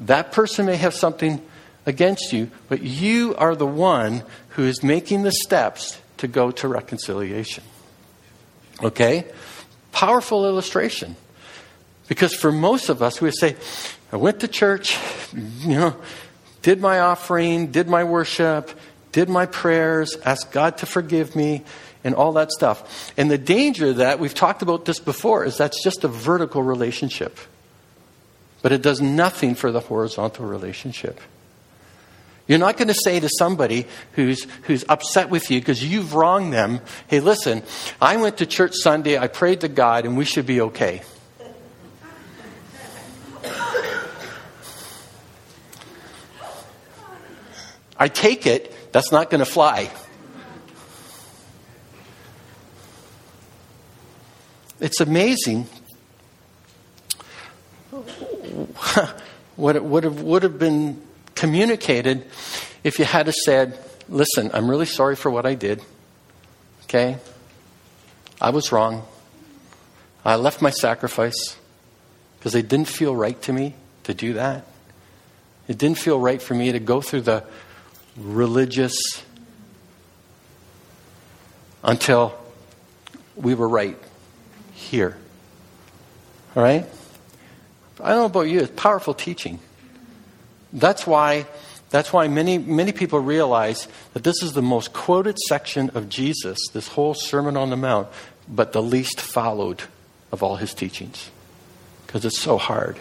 that 0.06 0.32
person 0.32 0.66
may 0.66 0.76
have 0.76 0.94
something 0.94 1.40
against 1.86 2.32
you, 2.32 2.50
but 2.68 2.82
you 2.82 3.34
are 3.36 3.54
the 3.54 3.66
one 3.66 4.22
who 4.50 4.64
is 4.64 4.82
making 4.82 5.22
the 5.22 5.32
steps 5.32 6.00
to 6.18 6.28
go 6.28 6.50
to 6.50 6.68
reconciliation. 6.68 7.64
Okay? 8.82 9.26
Powerful 9.92 10.46
illustration. 10.46 11.16
Because 12.08 12.34
for 12.34 12.52
most 12.52 12.88
of 12.88 13.02
us, 13.02 13.20
we 13.20 13.30
say, 13.30 13.56
I 14.12 14.16
went 14.16 14.40
to 14.40 14.48
church, 14.48 14.98
you 15.34 15.74
know, 15.74 15.96
did 16.62 16.80
my 16.80 17.00
offering, 17.00 17.68
did 17.68 17.88
my 17.88 18.04
worship, 18.04 18.70
did 19.10 19.28
my 19.28 19.46
prayers, 19.46 20.16
asked 20.24 20.52
God 20.52 20.78
to 20.78 20.86
forgive 20.86 21.34
me, 21.34 21.64
and 22.04 22.14
all 22.14 22.32
that 22.32 22.50
stuff. 22.50 23.12
And 23.16 23.30
the 23.30 23.38
danger 23.38 23.94
that, 23.94 24.18
we've 24.18 24.34
talked 24.34 24.62
about 24.62 24.84
this 24.84 24.98
before, 24.98 25.44
is 25.44 25.56
that's 25.56 25.82
just 25.82 26.04
a 26.04 26.08
vertical 26.08 26.62
relationship. 26.62 27.38
But 28.62 28.72
it 28.72 28.80
does 28.80 29.00
nothing 29.00 29.54
for 29.54 29.72
the 29.72 29.80
horizontal 29.80 30.46
relationship. 30.46 31.20
You're 32.46 32.58
not 32.58 32.76
going 32.76 32.88
to 32.88 32.94
say 32.94 33.20
to 33.20 33.28
somebody 33.38 33.86
who's, 34.12 34.46
who's 34.64 34.84
upset 34.88 35.30
with 35.30 35.50
you 35.50 35.60
because 35.60 35.84
you've 35.84 36.14
wronged 36.14 36.52
them, 36.52 36.80
hey, 37.06 37.20
listen, 37.20 37.62
I 38.00 38.16
went 38.16 38.38
to 38.38 38.46
church 38.46 38.74
Sunday, 38.74 39.16
I 39.16 39.28
prayed 39.28 39.60
to 39.60 39.68
God, 39.68 40.04
and 40.04 40.16
we 40.16 40.24
should 40.24 40.46
be 40.46 40.60
okay. 40.60 41.02
I 47.96 48.08
take 48.08 48.46
it 48.46 48.92
that's 48.92 49.12
not 49.12 49.30
going 49.30 49.38
to 49.38 49.50
fly. 49.50 49.90
It's 54.80 55.00
amazing 55.00 55.68
what 59.56 59.76
it 59.76 59.84
would 59.84 60.04
have, 60.04 60.22
would 60.22 60.42
have 60.42 60.58
been 60.58 61.00
communicated 61.34 62.26
if 62.84 62.98
you 62.98 63.04
had 63.04 63.32
said, 63.32 63.78
Listen, 64.08 64.50
I'm 64.52 64.68
really 64.68 64.86
sorry 64.86 65.16
for 65.16 65.30
what 65.30 65.46
I 65.46 65.54
did. 65.54 65.82
Okay? 66.84 67.16
I 68.40 68.50
was 68.50 68.72
wrong. 68.72 69.06
I 70.24 70.36
left 70.36 70.60
my 70.60 70.70
sacrifice 70.70 71.56
because 72.38 72.54
it 72.54 72.68
didn't 72.68 72.88
feel 72.88 73.14
right 73.14 73.40
to 73.42 73.52
me 73.52 73.74
to 74.04 74.14
do 74.14 74.34
that. 74.34 74.66
It 75.68 75.78
didn't 75.78 75.98
feel 75.98 76.18
right 76.18 76.42
for 76.42 76.54
me 76.54 76.72
to 76.72 76.80
go 76.80 77.00
through 77.00 77.22
the 77.22 77.44
religious 78.16 79.22
until 81.82 82.38
we 83.36 83.54
were 83.54 83.68
right 83.68 83.96
here. 84.74 85.16
All 86.54 86.62
right? 86.62 86.86
I 88.02 88.10
don't 88.10 88.18
know 88.18 88.26
about 88.26 88.48
you, 88.48 88.60
it's 88.60 88.72
powerful 88.74 89.14
teaching. 89.14 89.58
That's 90.72 91.06
why, 91.06 91.46
that's 91.90 92.12
why 92.12 92.28
many, 92.28 92.58
many 92.58 92.92
people 92.92 93.18
realize 93.18 93.88
that 94.14 94.24
this 94.24 94.42
is 94.42 94.52
the 94.52 94.62
most 94.62 94.92
quoted 94.92 95.38
section 95.38 95.90
of 95.90 96.08
Jesus, 96.08 96.58
this 96.72 96.88
whole 96.88 97.14
Sermon 97.14 97.56
on 97.56 97.70
the 97.70 97.76
Mount, 97.76 98.08
but 98.48 98.72
the 98.72 98.82
least 98.82 99.20
followed 99.20 99.82
of 100.30 100.42
all 100.42 100.56
his 100.56 100.74
teachings. 100.74 101.30
Because 102.06 102.24
it's 102.24 102.40
so 102.40 102.58
hard. 102.58 102.96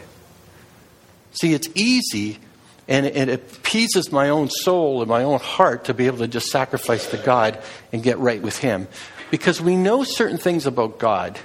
See, 1.32 1.54
it's 1.54 1.70
easy 1.76 2.40
and 2.88 3.06
it, 3.06 3.16
it 3.16 3.30
appeases 3.30 4.12
my 4.12 4.30
own 4.30 4.50
soul 4.50 5.02
and 5.02 5.10
my 5.10 5.24
own 5.24 5.40
heart 5.40 5.86
to 5.86 5.94
be 5.94 6.08
able 6.08 6.18
to 6.20 6.28
just 6.28 6.48
sacrifice 6.48 7.10
to 7.12 7.18
God 7.18 7.58
and 7.94 8.04
get 8.04 8.18
right 8.18 8.42
with 8.42 8.58
Him. 8.58 8.88
Because 9.30 9.62
we 9.62 9.78
know 9.78 10.04
certain 10.04 10.38
things 10.38 10.66
about 10.66 11.00
God 11.00 11.40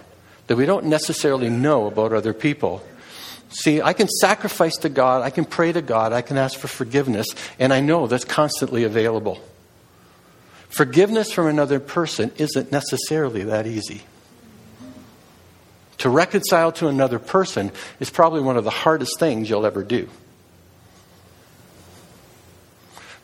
that 0.48 0.56
we 0.56 0.66
don't 0.66 0.86
necessarily 0.86 1.48
know 1.48 1.86
about 1.86 2.12
other 2.12 2.32
people. 2.32 2.84
See, 3.48 3.80
I 3.80 3.92
can 3.92 4.08
sacrifice 4.08 4.76
to 4.78 4.88
God, 4.88 5.22
I 5.22 5.30
can 5.30 5.44
pray 5.44 5.72
to 5.72 5.82
God, 5.82 6.12
I 6.12 6.22
can 6.22 6.36
ask 6.36 6.58
for 6.58 6.68
forgiveness, 6.68 7.26
and 7.58 7.72
I 7.72 7.80
know 7.80 8.06
that's 8.06 8.24
constantly 8.24 8.84
available. 8.84 9.40
Forgiveness 10.68 11.32
from 11.32 11.46
another 11.46 11.80
person 11.80 12.32
isn't 12.36 12.72
necessarily 12.72 13.44
that 13.44 13.66
easy. 13.66 14.02
To 15.98 16.10
reconcile 16.10 16.72
to 16.72 16.88
another 16.88 17.18
person 17.18 17.72
is 18.00 18.10
probably 18.10 18.42
one 18.42 18.56
of 18.56 18.64
the 18.64 18.70
hardest 18.70 19.18
things 19.18 19.48
you'll 19.48 19.64
ever 19.64 19.82
do. 19.82 20.08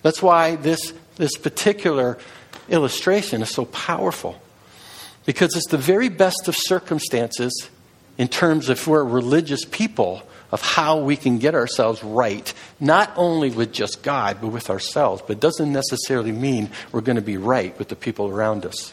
That's 0.03 0.23
why 0.23 0.57
this, 0.57 0.93
this 1.17 1.37
particular 1.37 2.19
illustration 2.69 3.43
is 3.43 3.51
so 3.51 3.67
powerful. 3.67 4.41
Because 5.27 5.55
it's 5.55 5.69
the 5.69 5.79
very 5.79 6.09
best 6.09 6.49
of 6.49 6.57
circumstances 6.57 7.69
in 8.23 8.29
terms 8.29 8.69
of 8.69 8.87
we're 8.87 9.03
religious 9.03 9.65
people 9.65 10.23
of 10.53 10.63
how 10.63 10.99
we 10.99 11.17
can 11.17 11.39
get 11.39 11.57
ourselves 11.57 12.05
right, 12.05 12.55
not 12.79 13.13
only 13.17 13.51
with 13.51 13.73
just 13.73 14.05
God, 14.05 14.39
but 14.41 14.47
with 14.51 14.71
ourselves. 14.71 15.25
But 15.27 15.41
doesn't 15.41 15.73
necessarily 15.73 16.31
mean 16.31 16.71
we're 16.93 17.01
going 17.01 17.17
to 17.17 17.21
be 17.21 17.37
right 17.37 17.77
with 17.81 17.89
the 17.89 17.97
people 17.97 18.29
around 18.29 18.65
us. 18.65 18.93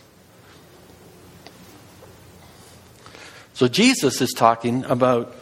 So 3.53 3.67
Jesus 3.67 4.19
is 4.19 4.31
talking 4.35 4.83
about 4.85 5.35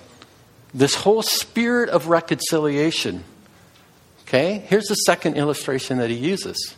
this 0.73 0.93
whole 0.93 1.21
spirit 1.21 1.87
of 1.87 2.07
reconciliation. 2.07 3.23
Okay? 4.23 4.65
Here's 4.67 4.87
the 4.87 4.95
second 4.95 5.37
illustration 5.37 5.99
that 5.99 6.09
he 6.09 6.17
uses. 6.17 6.75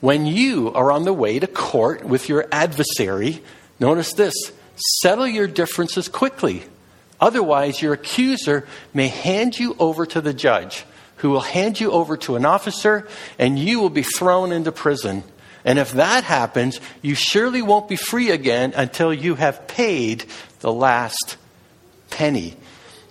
When 0.00 0.24
you 0.24 0.72
are 0.72 0.90
on 0.90 1.04
the 1.04 1.12
way 1.12 1.38
to 1.38 1.46
court 1.46 2.02
with 2.02 2.30
your 2.30 2.48
adversary, 2.50 3.42
notice 3.78 4.14
this 4.14 4.32
Settle 4.80 5.26
your 5.26 5.46
differences 5.46 6.08
quickly. 6.08 6.64
Otherwise, 7.20 7.82
your 7.82 7.92
accuser 7.92 8.66
may 8.94 9.08
hand 9.08 9.58
you 9.58 9.76
over 9.78 10.06
to 10.06 10.20
the 10.20 10.32
judge, 10.32 10.84
who 11.16 11.30
will 11.30 11.40
hand 11.40 11.78
you 11.78 11.92
over 11.92 12.16
to 12.16 12.36
an 12.36 12.46
officer, 12.46 13.06
and 13.38 13.58
you 13.58 13.78
will 13.78 13.90
be 13.90 14.02
thrown 14.02 14.52
into 14.52 14.72
prison. 14.72 15.22
And 15.64 15.78
if 15.78 15.92
that 15.92 16.24
happens, 16.24 16.80
you 17.02 17.14
surely 17.14 17.60
won't 17.60 17.88
be 17.88 17.96
free 17.96 18.30
again 18.30 18.72
until 18.74 19.12
you 19.12 19.34
have 19.34 19.68
paid 19.68 20.24
the 20.60 20.72
last 20.72 21.36
penny. 22.08 22.56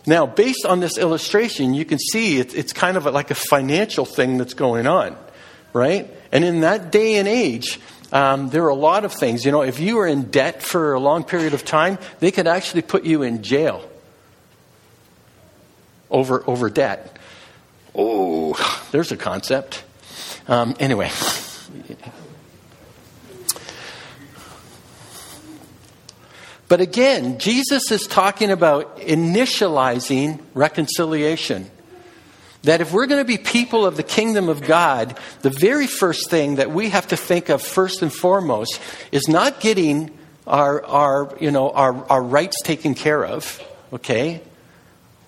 Now, 0.08 0.26
based 0.26 0.66
on 0.66 0.80
this 0.80 0.98
illustration, 0.98 1.76
you 1.76 1.86
can 1.86 2.00
see 2.00 2.40
it's 2.40 2.74
kind 2.74 2.98
of 2.98 3.06
like 3.06 3.30
a 3.30 3.36
financial 3.36 4.06
thing 4.06 4.40
that's 4.40 4.56
going 4.56 4.88
on, 4.88 5.16
right? 5.72 6.12
And 6.32 6.44
in 6.44 6.62
that 6.62 6.92
day 6.92 7.18
and 7.18 7.28
age, 7.28 7.80
um, 8.12 8.50
there 8.50 8.64
are 8.64 8.70
a 8.70 8.76
lot 8.76 9.06
of 9.06 9.14
things. 9.14 9.46
You 9.46 9.52
know, 9.52 9.62
if 9.62 9.80
you 9.80 10.00
are 10.00 10.08
in 10.08 10.32
debt 10.32 10.62
for 10.64 10.94
a 10.94 11.00
long 11.00 11.24
period 11.24 11.54
of 11.54 11.64
time, 11.64 11.98
they 12.20 12.32
could 12.32 12.48
actually 12.48 12.82
put 12.82 13.04
you 13.04 13.22
in 13.22 13.44
jail 13.44 13.88
over, 16.10 16.44
over 16.48 16.70
debt. 16.70 17.18
Oh, 17.94 18.88
there's 18.92 19.12
a 19.12 19.18
concept. 19.18 19.84
Um, 20.48 20.76
anyway. 20.80 21.12
But 26.68 26.82
again, 26.82 27.40
Jesus 27.40 27.92
is 27.92 28.06
talking 28.06 28.52
about 28.52 29.00
initializing 29.00 30.40
reconciliation. 30.54 31.70
That 32.64 32.82
if 32.82 32.92
we're 32.92 33.06
going 33.06 33.22
to 33.22 33.28
be 33.28 33.38
people 33.38 33.86
of 33.86 33.96
the 33.96 34.04
kingdom 34.04 34.50
of 34.50 34.62
God, 34.62 35.18
the 35.42 35.50
very 35.50 35.88
first 35.88 36.30
thing 36.30 36.56
that 36.56 36.72
we 36.72 36.90
have 36.90 37.08
to 37.08 37.18
think 37.18 37.50
of 37.50 37.62
first 37.62 38.02
and 38.02 38.12
foremost 38.14 38.82
is 39.12 39.28
not 39.30 39.62
getting 39.62 40.12
our, 40.46 40.84
our, 40.86 41.38
you 41.40 41.52
know, 41.52 41.70
our, 41.70 42.06
our 42.10 42.22
rights 42.22 42.62
taken 42.64 42.96
care 42.96 43.24
of, 43.24 43.64
okay? 43.94 44.42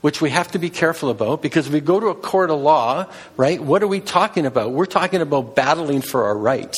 Which 0.02 0.20
we 0.20 0.32
have 0.32 0.52
to 0.52 0.60
be 0.60 0.70
careful 0.70 1.10
about 1.10 1.42
because 1.42 1.68
if 1.68 1.74
we 1.74 1.80
go 1.80 2.00
to 2.00 2.08
a 2.08 2.16
court 2.16 2.50
of 2.50 2.60
law, 2.60 3.06
right, 3.38 3.62
what 3.62 3.84
are 3.84 3.88
we 3.88 4.02
talking 4.02 4.46
about? 4.46 4.72
We're 4.72 4.86
talking 4.86 5.22
about 5.22 5.56
battling 5.56 6.02
for 6.02 6.26
our 6.26 6.38
rights. 6.38 6.78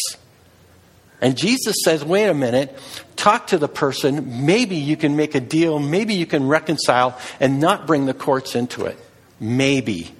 And 1.21 1.37
Jesus 1.37 1.77
says, 1.85 2.03
wait 2.03 2.27
a 2.27 2.33
minute, 2.33 2.77
talk 3.15 3.47
to 3.47 3.57
the 3.57 3.69
person. 3.69 4.45
Maybe 4.45 4.75
you 4.75 4.97
can 4.97 5.15
make 5.15 5.35
a 5.35 5.39
deal. 5.39 5.79
Maybe 5.79 6.15
you 6.15 6.25
can 6.25 6.47
reconcile 6.49 7.17
and 7.39 7.61
not 7.61 7.87
bring 7.87 8.05
the 8.05 8.13
courts 8.13 8.55
into 8.55 8.85
it. 8.85 8.99
Maybe. 9.39 10.13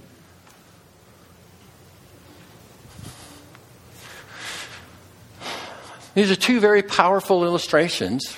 These 6.15 6.29
are 6.29 6.35
two 6.35 6.59
very 6.59 6.83
powerful 6.83 7.43
illustrations, 7.43 8.35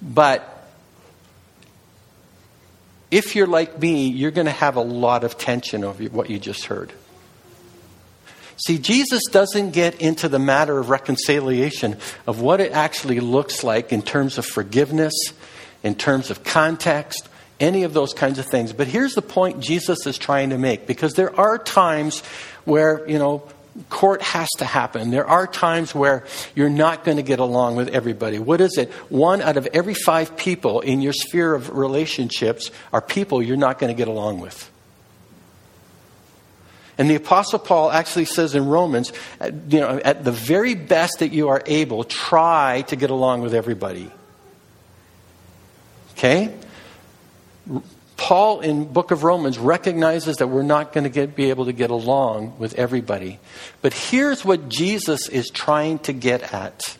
but 0.00 0.68
if 3.10 3.34
you're 3.34 3.48
like 3.48 3.80
me, 3.80 4.08
you're 4.08 4.30
going 4.30 4.46
to 4.46 4.52
have 4.52 4.76
a 4.76 4.82
lot 4.82 5.24
of 5.24 5.38
tension 5.38 5.82
over 5.82 6.04
what 6.04 6.30
you 6.30 6.38
just 6.38 6.66
heard. 6.66 6.92
See, 8.56 8.78
Jesus 8.78 9.22
doesn't 9.30 9.70
get 9.70 10.00
into 10.00 10.28
the 10.28 10.38
matter 10.38 10.78
of 10.78 10.90
reconciliation, 10.90 11.96
of 12.26 12.40
what 12.40 12.60
it 12.60 12.72
actually 12.72 13.18
looks 13.18 13.64
like 13.64 13.92
in 13.92 14.02
terms 14.02 14.38
of 14.38 14.44
forgiveness, 14.44 15.14
in 15.82 15.94
terms 15.94 16.30
of 16.30 16.44
context, 16.44 17.26
any 17.58 17.84
of 17.84 17.94
those 17.94 18.12
kinds 18.12 18.38
of 18.38 18.46
things. 18.46 18.72
But 18.72 18.86
here's 18.86 19.14
the 19.14 19.22
point 19.22 19.60
Jesus 19.60 20.06
is 20.06 20.18
trying 20.18 20.50
to 20.50 20.58
make 20.58 20.86
because 20.86 21.14
there 21.14 21.34
are 21.38 21.58
times 21.58 22.20
where, 22.64 23.08
you 23.08 23.18
know, 23.18 23.48
court 23.88 24.22
has 24.22 24.48
to 24.58 24.64
happen. 24.64 25.10
There 25.10 25.26
are 25.26 25.46
times 25.46 25.94
where 25.94 26.24
you're 26.54 26.70
not 26.70 27.04
going 27.04 27.16
to 27.16 27.22
get 27.22 27.38
along 27.38 27.76
with 27.76 27.88
everybody. 27.88 28.38
What 28.38 28.60
is 28.60 28.76
it? 28.78 28.90
One 29.10 29.40
out 29.42 29.56
of 29.56 29.66
every 29.72 29.94
five 29.94 30.36
people 30.36 30.80
in 30.80 31.00
your 31.00 31.12
sphere 31.12 31.54
of 31.54 31.70
relationships 31.70 32.70
are 32.92 33.00
people 33.00 33.42
you're 33.42 33.56
not 33.56 33.78
going 33.78 33.94
to 33.94 33.96
get 33.96 34.08
along 34.08 34.40
with. 34.40 34.70
And 36.98 37.08
the 37.08 37.14
Apostle 37.14 37.58
Paul 37.58 37.90
actually 37.90 38.26
says 38.26 38.54
in 38.54 38.66
Romans, 38.66 39.12
you 39.40 39.80
know, 39.80 39.98
at 40.04 40.22
the 40.22 40.32
very 40.32 40.74
best 40.74 41.20
that 41.20 41.32
you 41.32 41.48
are 41.48 41.62
able, 41.64 42.04
try 42.04 42.82
to 42.88 42.96
get 42.96 43.08
along 43.08 43.40
with 43.40 43.54
everybody. 43.54 44.10
Okay? 46.12 46.54
Paul 48.20 48.60
in 48.60 48.84
book 48.84 49.12
of 49.12 49.24
Romans 49.24 49.58
recognizes 49.58 50.36
that 50.36 50.48
we're 50.48 50.62
not 50.62 50.92
going 50.92 51.04
to 51.04 51.10
get, 51.10 51.34
be 51.34 51.48
able 51.48 51.64
to 51.64 51.72
get 51.72 51.88
along 51.88 52.58
with 52.58 52.74
everybody. 52.74 53.40
But 53.80 53.94
here's 53.94 54.44
what 54.44 54.68
Jesus 54.68 55.26
is 55.30 55.48
trying 55.48 56.00
to 56.00 56.12
get 56.12 56.52
at. 56.52 56.98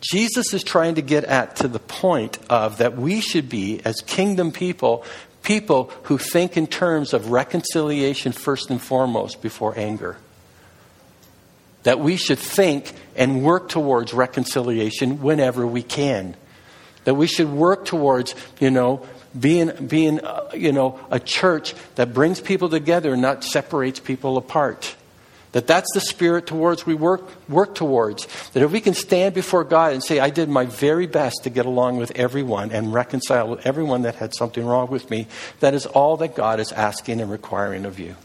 Jesus 0.00 0.54
is 0.54 0.62
trying 0.62 0.94
to 0.94 1.02
get 1.02 1.24
at 1.24 1.56
to 1.56 1.66
the 1.66 1.80
point 1.80 2.38
of 2.48 2.78
that 2.78 2.96
we 2.96 3.20
should 3.20 3.48
be, 3.48 3.80
as 3.84 3.96
kingdom 4.06 4.52
people, 4.52 5.04
people 5.42 5.90
who 6.04 6.18
think 6.18 6.56
in 6.56 6.68
terms 6.68 7.12
of 7.12 7.32
reconciliation 7.32 8.30
first 8.30 8.70
and 8.70 8.80
foremost 8.80 9.42
before 9.42 9.76
anger. 9.76 10.18
That 11.82 11.98
we 11.98 12.14
should 12.14 12.38
think 12.38 12.92
and 13.16 13.42
work 13.42 13.68
towards 13.68 14.14
reconciliation 14.14 15.20
whenever 15.20 15.66
we 15.66 15.82
can. 15.82 16.36
That 17.02 17.14
we 17.14 17.26
should 17.26 17.50
work 17.50 17.86
towards, 17.86 18.36
you 18.60 18.70
know, 18.70 19.04
being, 19.38 19.70
being 19.86 20.20
uh, 20.20 20.50
you 20.54 20.72
know, 20.72 21.00
a 21.10 21.18
church 21.18 21.74
that 21.96 22.14
brings 22.14 22.40
people 22.40 22.68
together 22.68 23.12
and 23.12 23.22
not 23.22 23.44
separates 23.44 24.00
people 24.00 24.36
apart. 24.36 24.94
That 25.52 25.68
that's 25.68 25.86
the 25.94 26.00
spirit 26.00 26.48
towards 26.48 26.84
we 26.84 26.94
work, 26.94 27.22
work 27.48 27.76
towards. 27.76 28.26
That 28.50 28.64
if 28.64 28.72
we 28.72 28.80
can 28.80 28.94
stand 28.94 29.34
before 29.34 29.62
God 29.62 29.92
and 29.92 30.02
say, 30.02 30.18
I 30.18 30.30
did 30.30 30.48
my 30.48 30.66
very 30.66 31.06
best 31.06 31.44
to 31.44 31.50
get 31.50 31.64
along 31.64 31.98
with 31.98 32.10
everyone 32.16 32.72
and 32.72 32.92
reconcile 32.92 33.48
with 33.48 33.64
everyone 33.64 34.02
that 34.02 34.16
had 34.16 34.34
something 34.34 34.66
wrong 34.66 34.90
with 34.90 35.10
me, 35.10 35.28
that 35.60 35.72
is 35.72 35.86
all 35.86 36.16
that 36.16 36.34
God 36.34 36.58
is 36.58 36.72
asking 36.72 37.20
and 37.20 37.30
requiring 37.30 37.84
of 37.84 38.00
you. 38.00 38.16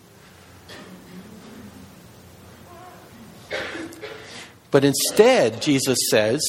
But 4.71 4.83
instead, 4.83 5.61
Jesus 5.61 5.97
says, 6.09 6.41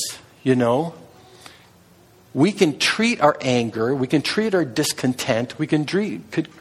you 0.43 0.55
know, 0.55 0.95
we 2.33 2.53
can 2.53 2.79
treat 2.79 3.21
our 3.21 3.37
anger, 3.41 3.95
we 3.95 4.07
can 4.07 4.23
treat 4.23 4.55
our 4.55 4.65
discontent, 4.65 5.59
we 5.59 5.67
can 5.67 5.85
treat, 5.85 6.21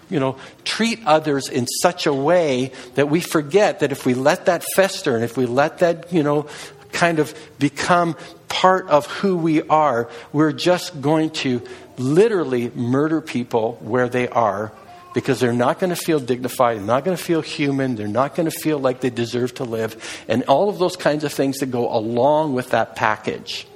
you 0.10 0.20
know, 0.20 0.38
treat 0.64 1.00
others 1.06 1.48
in 1.48 1.68
such 1.68 2.08
a 2.08 2.14
way 2.14 2.72
that 2.96 3.10
we 3.10 3.20
forget 3.22 3.80
that 3.82 3.92
if 3.92 4.06
we 4.06 4.14
let 4.14 4.46
that 4.48 4.64
fester 4.76 5.16
and 5.16 5.24
if 5.24 5.38
we 5.38 5.46
let 5.46 5.80
that, 5.80 6.12
you 6.12 6.24
know, 6.24 6.48
kind 6.92 7.20
of 7.20 7.34
become 7.60 8.16
part 8.48 8.88
of 8.90 9.06
who 9.06 9.38
we 9.38 9.62
are, 9.64 10.10
we're 10.34 10.52
just 10.52 11.02
going 11.02 11.30
to 11.30 11.62
literally 11.98 12.72
murder 12.72 13.22
people 13.22 13.78
where 13.82 14.10
they 14.10 14.28
are 14.28 14.72
because 15.14 15.40
they're 15.40 15.54
not 15.54 15.80
going 15.80 15.90
to 15.90 15.96
feel 15.96 16.20
dignified, 16.20 16.78
they're 16.78 16.86
not 16.86 17.04
going 17.04 17.16
to 17.16 17.24
feel 17.24 17.42
human, 17.42 17.96
they're 17.96 18.08
not 18.08 18.36
going 18.36 18.50
to 18.50 18.60
feel 18.60 18.80
like 18.80 19.02
they 19.02 19.10
deserve 19.10 19.54
to 19.56 19.64
live, 19.64 20.24
and 20.28 20.44
all 20.44 20.70
of 20.70 20.80
those 20.80 20.96
kinds 20.96 21.24
of 21.24 21.34
things 21.34 21.58
that 21.58 21.68
go 21.68 21.94
along 21.96 22.54
with 22.54 22.72
that 22.72 22.96
package. 22.96 23.68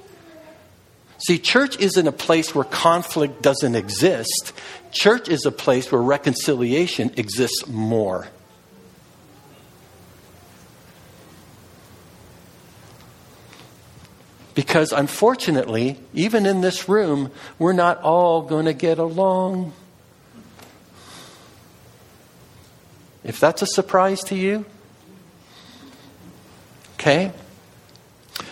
See, 1.25 1.39
church 1.39 1.79
isn't 1.79 2.05
a 2.05 2.12
place 2.12 2.53
where 2.53 2.65
conflict 2.65 3.41
doesn't 3.41 3.75
exist. 3.75 4.51
Church 4.91 5.29
is 5.29 5.45
a 5.45 5.51
place 5.51 5.89
where 5.89 6.01
reconciliation 6.01 7.12
exists 7.15 7.65
more. 7.65 8.27
Because 14.53 14.91
unfortunately, 14.91 15.97
even 16.13 16.45
in 16.45 16.59
this 16.59 16.89
room, 16.89 17.31
we're 17.57 17.71
not 17.71 18.01
all 18.01 18.41
going 18.41 18.65
to 18.65 18.73
get 18.73 18.99
along. 18.99 19.71
If 23.23 23.39
that's 23.39 23.62
a 23.62 23.65
surprise 23.65 24.19
to 24.25 24.36
you, 24.36 24.65
okay? 26.95 27.31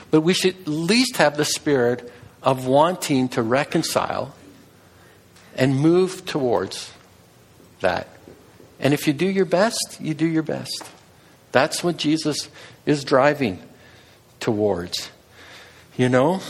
But 0.09 0.21
we 0.21 0.33
should 0.33 0.55
at 0.55 0.67
least 0.69 1.17
have 1.17 1.35
the 1.35 1.45
spirit 1.45 2.09
of 2.43 2.65
wanting 2.65 3.29
to 3.29 3.41
reconcile 3.41 4.33
and 5.55 5.75
move 5.75 6.25
towards 6.25 6.91
that. 7.81 8.07
And 8.79 8.93
if 8.93 9.05
you 9.05 9.13
do 9.13 9.27
your 9.27 9.45
best, 9.45 9.97
you 9.99 10.13
do 10.13 10.25
your 10.25 10.43
best. 10.43 10.83
That's 11.51 11.83
what 11.83 11.97
Jesus 11.97 12.49
is 12.85 13.03
driving 13.03 13.61
towards. 14.39 15.11
You 15.97 16.09
know? 16.09 16.41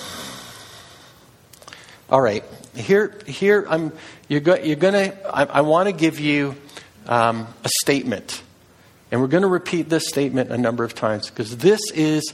All 2.09 2.21
right. 2.21 2.43
Here, 2.75 3.19
here 3.25 3.65
I'm, 3.69 3.91
you're, 4.29 4.39
go, 4.39 4.55
you're 4.55 4.77
to, 4.77 5.35
I, 5.35 5.43
I 5.43 5.61
want 5.61 5.87
to 5.87 5.93
give 5.93 6.19
you 6.19 6.55
um, 7.05 7.47
a 7.63 7.69
statement. 7.81 8.41
And 9.11 9.19
we're 9.19 9.27
going 9.27 9.43
to 9.43 9.49
repeat 9.49 9.89
this 9.89 10.07
statement 10.07 10.51
a 10.51 10.57
number 10.57 10.85
of 10.85 10.95
times 10.95 11.29
because 11.29 11.57
this 11.57 11.81
is 11.93 12.31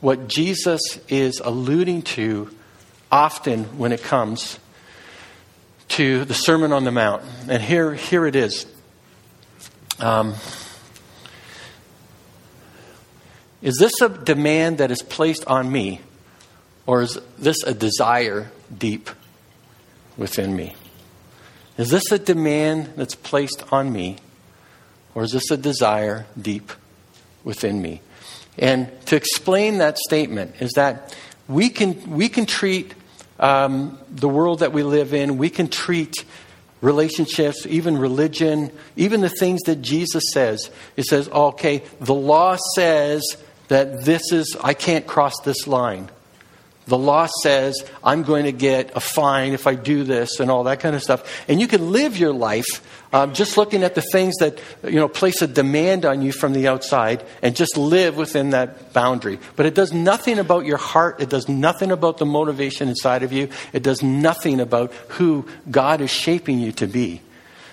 what 0.00 0.28
Jesus 0.28 0.80
is 1.08 1.40
alluding 1.42 2.02
to 2.02 2.50
often 3.10 3.64
when 3.78 3.92
it 3.92 4.02
comes 4.02 4.58
to 5.88 6.24
the 6.24 6.34
Sermon 6.34 6.72
on 6.72 6.84
the 6.84 6.92
Mount. 6.92 7.22
And 7.48 7.62
here, 7.62 7.94
here 7.94 8.26
it 8.26 8.36
is. 8.36 8.66
Um, 9.98 10.34
is 13.62 13.76
this 13.78 14.00
a 14.00 14.08
demand 14.08 14.78
that 14.78 14.90
is 14.90 15.02
placed 15.02 15.44
on 15.46 15.72
me, 15.72 16.00
or 16.86 17.02
is 17.02 17.18
this 17.38 17.62
a 17.64 17.74
desire 17.74 18.50
deep 18.76 19.10
within 20.16 20.54
me? 20.54 20.76
Is 21.76 21.90
this 21.90 22.12
a 22.12 22.18
demand 22.18 22.92
that's 22.96 23.14
placed 23.14 23.64
on 23.72 23.92
me, 23.92 24.18
or 25.14 25.24
is 25.24 25.32
this 25.32 25.50
a 25.50 25.56
desire 25.56 26.26
deep 26.40 26.70
within 27.42 27.80
me? 27.82 28.02
And 28.58 28.90
to 29.06 29.16
explain 29.16 29.78
that 29.78 29.98
statement 29.98 30.56
is 30.60 30.72
that 30.72 31.16
we 31.48 31.70
can, 31.70 32.10
we 32.10 32.28
can 32.28 32.46
treat 32.46 32.94
um, 33.38 33.98
the 34.10 34.28
world 34.28 34.60
that 34.60 34.72
we 34.72 34.82
live 34.82 35.14
in, 35.14 35.38
we 35.38 35.50
can 35.50 35.68
treat 35.68 36.24
relationships, 36.80 37.66
even 37.66 37.98
religion, 37.98 38.70
even 38.96 39.20
the 39.20 39.28
things 39.28 39.60
that 39.62 39.82
Jesus 39.82 40.24
says. 40.32 40.70
It 40.96 41.04
says, 41.04 41.28
okay, 41.28 41.82
the 42.00 42.14
law 42.14 42.56
says 42.74 43.22
that 43.68 44.04
this 44.04 44.32
is, 44.32 44.56
I 44.62 44.74
can't 44.74 45.06
cross 45.06 45.34
this 45.44 45.66
line. 45.66 46.08
The 46.88 46.98
law 46.98 47.28
says 47.42 47.84
I'm 48.02 48.22
going 48.22 48.44
to 48.44 48.52
get 48.52 48.96
a 48.96 49.00
fine 49.00 49.52
if 49.52 49.66
I 49.66 49.74
do 49.74 50.04
this 50.04 50.40
and 50.40 50.50
all 50.50 50.64
that 50.64 50.80
kind 50.80 50.96
of 50.96 51.02
stuff. 51.02 51.44
And 51.46 51.60
you 51.60 51.68
can 51.68 51.92
live 51.92 52.16
your 52.16 52.32
life 52.32 52.66
um, 53.12 53.34
just 53.34 53.58
looking 53.58 53.84
at 53.84 53.94
the 53.94 54.00
things 54.00 54.36
that 54.36 54.58
you 54.82 54.96
know 54.96 55.08
place 55.08 55.42
a 55.42 55.46
demand 55.46 56.06
on 56.06 56.22
you 56.22 56.32
from 56.32 56.54
the 56.54 56.68
outside 56.68 57.24
and 57.42 57.54
just 57.54 57.76
live 57.76 58.16
within 58.16 58.50
that 58.50 58.94
boundary. 58.94 59.38
But 59.54 59.66
it 59.66 59.74
does 59.74 59.92
nothing 59.92 60.38
about 60.38 60.64
your 60.64 60.78
heart. 60.78 61.20
It 61.20 61.28
does 61.28 61.46
nothing 61.46 61.92
about 61.92 62.16
the 62.16 62.26
motivation 62.26 62.88
inside 62.88 63.22
of 63.22 63.32
you. 63.32 63.50
It 63.74 63.82
does 63.82 64.02
nothing 64.02 64.58
about 64.58 64.92
who 65.08 65.46
God 65.70 66.00
is 66.00 66.10
shaping 66.10 66.58
you 66.58 66.72
to 66.72 66.86
be. 66.86 67.20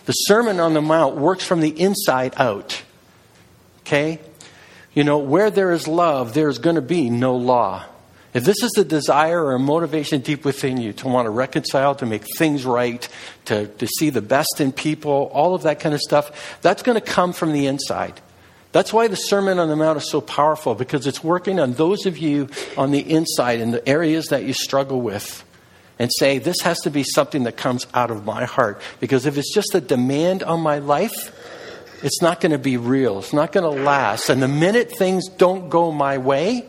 The 0.06 0.14
Sermon 0.14 0.60
on 0.60 0.74
the 0.74 0.82
Mount 0.82 1.16
works 1.16 1.46
from 1.46 1.62
the 1.62 1.70
inside 1.70 2.34
out. 2.38 2.82
Okay? 3.82 4.20
You 4.94 5.04
know, 5.04 5.18
where 5.20 5.50
there 5.50 5.72
is 5.72 5.88
love, 5.88 6.34
there 6.34 6.50
is 6.50 6.60
going 6.60 6.76
to 6.76 6.82
be 6.82 7.10
no 7.10 7.36
law. 7.36 7.86
If 8.36 8.44
this 8.44 8.62
is 8.62 8.74
a 8.78 8.84
desire 8.84 9.46
or 9.46 9.58
motivation 9.58 10.20
deep 10.20 10.44
within 10.44 10.76
you 10.76 10.92
to 10.94 11.08
want 11.08 11.26
to 11.26 11.30
reconcile, 11.30 11.96
to 11.96 12.06
make 12.06 12.24
things 12.38 12.66
right, 12.66 13.08
to, 13.46 13.68
to 13.68 13.88
see 13.88 14.10
the 14.10 14.22
best 14.22 14.60
in 14.60 14.74
people, 14.74 15.32
all 15.34 15.56
of 15.56 15.64
that 15.64 15.80
kind 15.80 15.96
of 15.96 16.02
stuff, 16.02 16.60
that's 16.62 16.84
going 16.84 17.00
to 17.00 17.06
come 17.06 17.32
from 17.32 17.54
the 17.54 17.66
inside. 17.66 18.20
That's 18.74 18.92
why 18.92 19.08
the 19.08 19.16
Sermon 19.16 19.58
on 19.58 19.70
the 19.70 19.78
Mount 19.78 20.00
is 20.00 20.12
so 20.12 20.20
powerful, 20.20 20.76
because 20.76 21.08
it's 21.08 21.24
working 21.24 21.62
on 21.62 21.74
those 21.74 22.06
of 22.06 22.18
you 22.18 22.50
on 22.78 22.92
the 22.92 23.00
inside 23.00 23.62
in 23.62 23.72
the 23.72 23.88
areas 23.88 24.28
that 24.28 24.44
you 24.44 24.52
struggle 24.52 25.00
with. 25.00 25.44
And 25.98 26.12
say, 26.20 26.40
this 26.40 26.60
has 26.64 26.78
to 26.82 26.90
be 26.90 27.04
something 27.04 27.44
that 27.46 27.56
comes 27.56 27.88
out 27.94 28.12
of 28.12 28.26
my 28.26 28.44
heart. 28.44 28.82
Because 29.00 29.26
if 29.26 29.38
it's 29.38 29.54
just 29.54 29.74
a 29.76 29.80
demand 29.80 30.44
on 30.44 30.60
my 30.60 30.80
life, 30.80 31.32
it's 32.04 32.22
not 32.22 32.42
going 32.42 32.52
to 32.52 32.58
be 32.58 32.76
real. 32.76 33.20
It's 33.20 33.32
not 33.32 33.54
going 33.54 33.64
to 33.64 33.82
last. 33.82 34.30
And 34.30 34.44
the 34.44 34.50
minute 34.50 34.92
things 34.92 35.30
don't 35.30 35.70
go 35.70 35.94
my 35.94 36.18
way, 36.18 36.66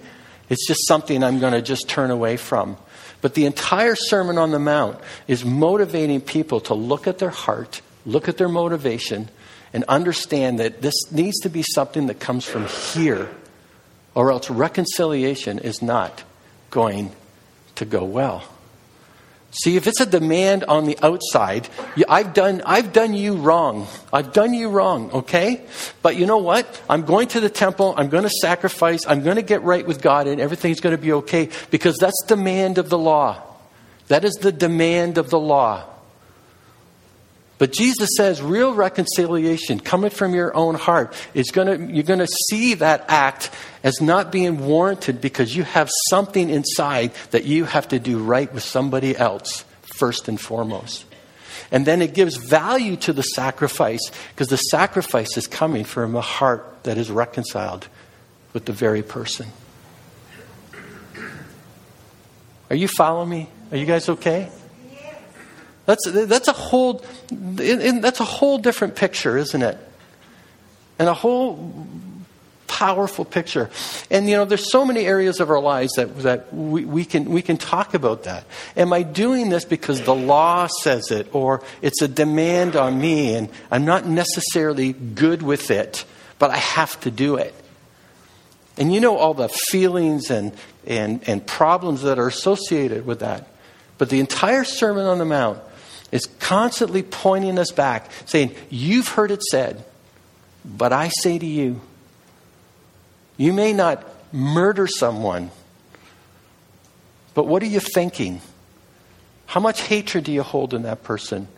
it's 0.49 0.67
just 0.67 0.87
something 0.87 1.23
I'm 1.23 1.39
going 1.41 1.53
to 1.53 1.63
just 1.63 1.89
turn 1.89 2.11
away 2.11 2.37
from. 2.37 2.77
But 3.21 3.35
the 3.35 3.47
entire 3.47 3.97
Sermon 3.97 4.39
on 4.39 4.51
the 4.51 4.59
Mount 4.59 4.99
is 5.27 5.45
motivating 5.45 6.21
people 6.21 6.61
to 6.63 6.75
look 6.75 7.07
at 7.07 7.19
their 7.19 7.31
heart, 7.31 7.81
look 8.05 8.29
at 8.29 8.37
their 8.37 8.49
motivation, 8.49 9.29
and 9.73 9.85
understand 9.85 10.61
that 10.61 10.83
this 10.83 10.95
needs 11.11 11.41
to 11.41 11.49
be 11.49 11.63
something 11.63 12.07
that 12.07 12.21
comes 12.21 12.45
from 12.45 12.67
here, 12.67 13.29
or 14.15 14.31
else 14.31 14.49
reconciliation 14.49 15.59
is 15.59 15.83
not 15.83 16.23
going 16.71 17.13
to 17.77 17.85
go 17.85 18.05
well. 18.05 18.45
See, 19.63 19.77
if 19.77 19.87
it's 19.87 20.01
a 20.01 20.07
demand 20.07 20.65
on 20.65 20.85
the 20.85 20.99
outside, 21.03 21.69
I've 22.09 22.35
done, 22.35 22.61
I've 22.67 22.93
done 22.93 23.15
you 23.15 23.37
wrong. 23.37 23.87
I've 24.13 24.35
done 24.35 24.53
you 24.53 24.69
wrong, 24.69 25.11
okay? 25.13 25.63
But 26.03 26.17
you 26.17 26.27
know 26.27 26.37
what? 26.37 26.83
I'm 26.91 27.07
going 27.07 27.29
to 27.29 27.41
the 27.41 27.49
temple. 27.49 27.95
I'm 27.97 28.11
going 28.11 28.25
to 28.25 28.31
sacrifice. 28.43 29.07
I'm 29.07 29.23
going 29.23 29.37
to 29.37 29.43
get 29.43 29.63
right 29.63 29.87
with 29.87 30.03
God, 30.03 30.27
and 30.27 30.43
everything's 30.43 30.81
going 30.81 30.95
to 30.95 31.01
be 31.01 31.13
okay 31.13 31.49
because 31.71 31.97
that's 31.97 32.23
demand 32.27 32.77
of 32.77 32.91
the 32.91 32.99
law. 32.99 33.43
That 34.09 34.27
is 34.27 34.35
the 34.35 34.53
demand 34.53 35.17
of 35.17 35.31
the 35.31 35.41
law. 35.41 35.85
But 37.59 37.73
Jesus 37.73 38.11
says 38.17 38.43
real 38.43 38.75
reconciliation 38.75 39.81
coming 39.81 40.11
from 40.11 40.35
your 40.35 40.55
own 40.55 40.75
heart 40.75 41.15
is 41.33 41.51
going 41.51 41.67
to, 41.67 41.93
you're 41.93 42.03
going 42.03 42.19
to 42.19 42.29
see 42.49 42.75
that 42.75 43.07
act 43.09 43.51
as 43.83 44.01
not 44.01 44.31
being 44.31 44.67
warranted 44.67 45.21
because 45.21 45.57
you 45.57 45.63
have 45.63 45.91
something 46.11 46.51
inside 46.51 47.13
that 47.31 47.45
you 47.45 47.65
have 47.65 47.89
to 47.89 47.99
do 47.99 48.19
right 48.19 48.53
with 48.53 48.63
somebody 48.63 49.17
else, 49.17 49.65
first 49.95 50.29
and 50.29 50.39
foremost. 50.39 51.07
And 51.73 51.87
then 51.87 52.03
it 52.03 52.13
gives 52.13 52.37
value 52.37 52.97
to 52.97 53.13
the 53.13 53.23
sacrifice 53.23 54.11
because 54.31 54.49
the 54.49 54.59
sacrifice 54.59 55.37
is 55.37 55.47
coming 55.47 55.85
from 55.85 56.15
a 56.15 56.21
heart 56.21 56.85
that 56.85 56.99
is 56.99 57.11
reconciled 57.11 57.89
with 58.53 58.67
the 58.67 58.73
very 58.73 59.03
person. 59.03 59.47
Are 62.69 62.77
you 62.77 62.89
following 62.89 63.29
me? 63.29 63.49
Are 63.71 63.77
you 63.77 63.87
guys 63.87 64.09
okay? 64.09 64.51
That's, 65.87 66.03
that's, 66.05 66.49
a 66.49 66.53
whole, 66.53 67.05
that's 67.31 68.21
a 68.21 68.25
whole 68.25 68.59
different 68.59 68.97
picture, 68.97 69.39
isn't 69.39 69.63
it? 69.63 69.79
And 70.99 71.09
a 71.09 71.15
whole 71.15 71.87
powerful 72.67 73.25
picture. 73.25 73.71
And, 74.11 74.29
you 74.29 74.37
know, 74.37 74.45
there's 74.45 74.71
so 74.71 74.85
many 74.85 75.07
areas 75.07 75.41
of 75.41 75.51
our 75.51 75.61
lives 75.61 75.93
that, 75.95 76.19
that 76.19 76.53
we, 76.53 76.85
we, 76.85 77.05
can, 77.05 77.27
we 77.27 77.41
can 77.41 77.57
talk 77.57 77.95
about 77.95 78.25
that. 78.25 78.45
Am 78.77 78.93
I 78.93 79.03
doing 79.03 79.49
this 79.49 79.65
because 79.65 80.03
the 80.03 80.15
law 80.15 80.67
says 80.67 81.11
it, 81.11 81.29
or 81.33 81.63
it's 81.83 82.03
a 82.03 82.09
demand 82.09 82.77
on 82.77 83.01
me, 83.01 83.35
and 83.35 83.49
I'm 83.71 83.85
not 83.85 84.07
necessarily 84.07 84.93
good 84.93 85.43
with 85.43 85.71
it, 85.71 86.05
but 86.39 86.51
I 86.51 86.59
have 86.59 86.99
to 87.01 87.11
do 87.11 87.37
it? 87.37 87.55
And 88.77 88.93
you 88.93 89.01
know 89.01 89.17
all 89.17 89.35
the 89.35 89.49
feelings 89.49 90.31
and, 90.31 90.53
and, 90.87 91.27
and 91.27 91.47
problems 91.47 92.03
that 92.03 92.19
are 92.19 92.29
associated 92.29 93.07
with 93.07 93.21
that. 93.21 93.49
But 93.97 94.11
the 94.11 94.21
entire 94.21 94.65
Sermon 94.65 95.07
on 95.07 95.19
the 95.19 95.25
Mount 95.25 95.61
is 96.13 96.27
constantly 96.39 97.03
pointing 97.03 97.59
us 97.59 97.73
back, 97.73 98.11
saying, 98.27 98.55
You've 98.71 99.09
heard 99.09 99.31
it 99.31 99.43
said, 99.43 99.85
but 100.65 100.93
I 100.93 101.09
say 101.09 101.39
to 101.39 101.47
you, 101.47 101.81
you 103.37 103.53
may 103.53 103.73
not 103.73 104.05
murder 104.33 104.87
someone, 104.87 105.51
but 107.35 107.47
what 107.47 107.63
are 107.63 107.67
you 107.67 107.81
thinking? 107.81 108.41
How 109.47 109.61
much 109.61 109.83
hatred 109.83 110.25
do 110.25 110.33
you 110.33 110.43
hold 110.43 110.75
in 110.75 110.83
that 110.83 111.03
person? 111.03 111.49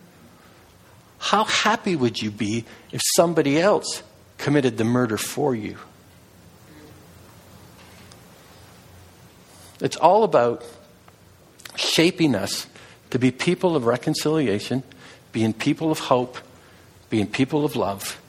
How 1.17 1.43
happy 1.43 1.95
would 1.95 2.21
you 2.21 2.31
be 2.31 2.65
if 2.91 3.01
somebody 3.15 3.59
else 3.59 4.03
committed 4.37 4.77
the 4.77 4.83
murder 4.83 5.17
for 5.17 5.55
you? 5.55 5.77
It's 9.81 9.95
all 9.95 10.23
about 10.23 10.63
shaping 11.75 12.35
us 12.35 12.67
to 13.11 13.19
be 13.19 13.31
people 13.31 13.75
of 13.75 13.85
reconciliation, 13.85 14.83
being 15.31 15.53
people 15.53 15.91
of 15.91 15.99
hope, 15.99 16.37
being 17.09 17.27
people 17.27 17.65
of 17.65 17.75
love, 17.75 18.19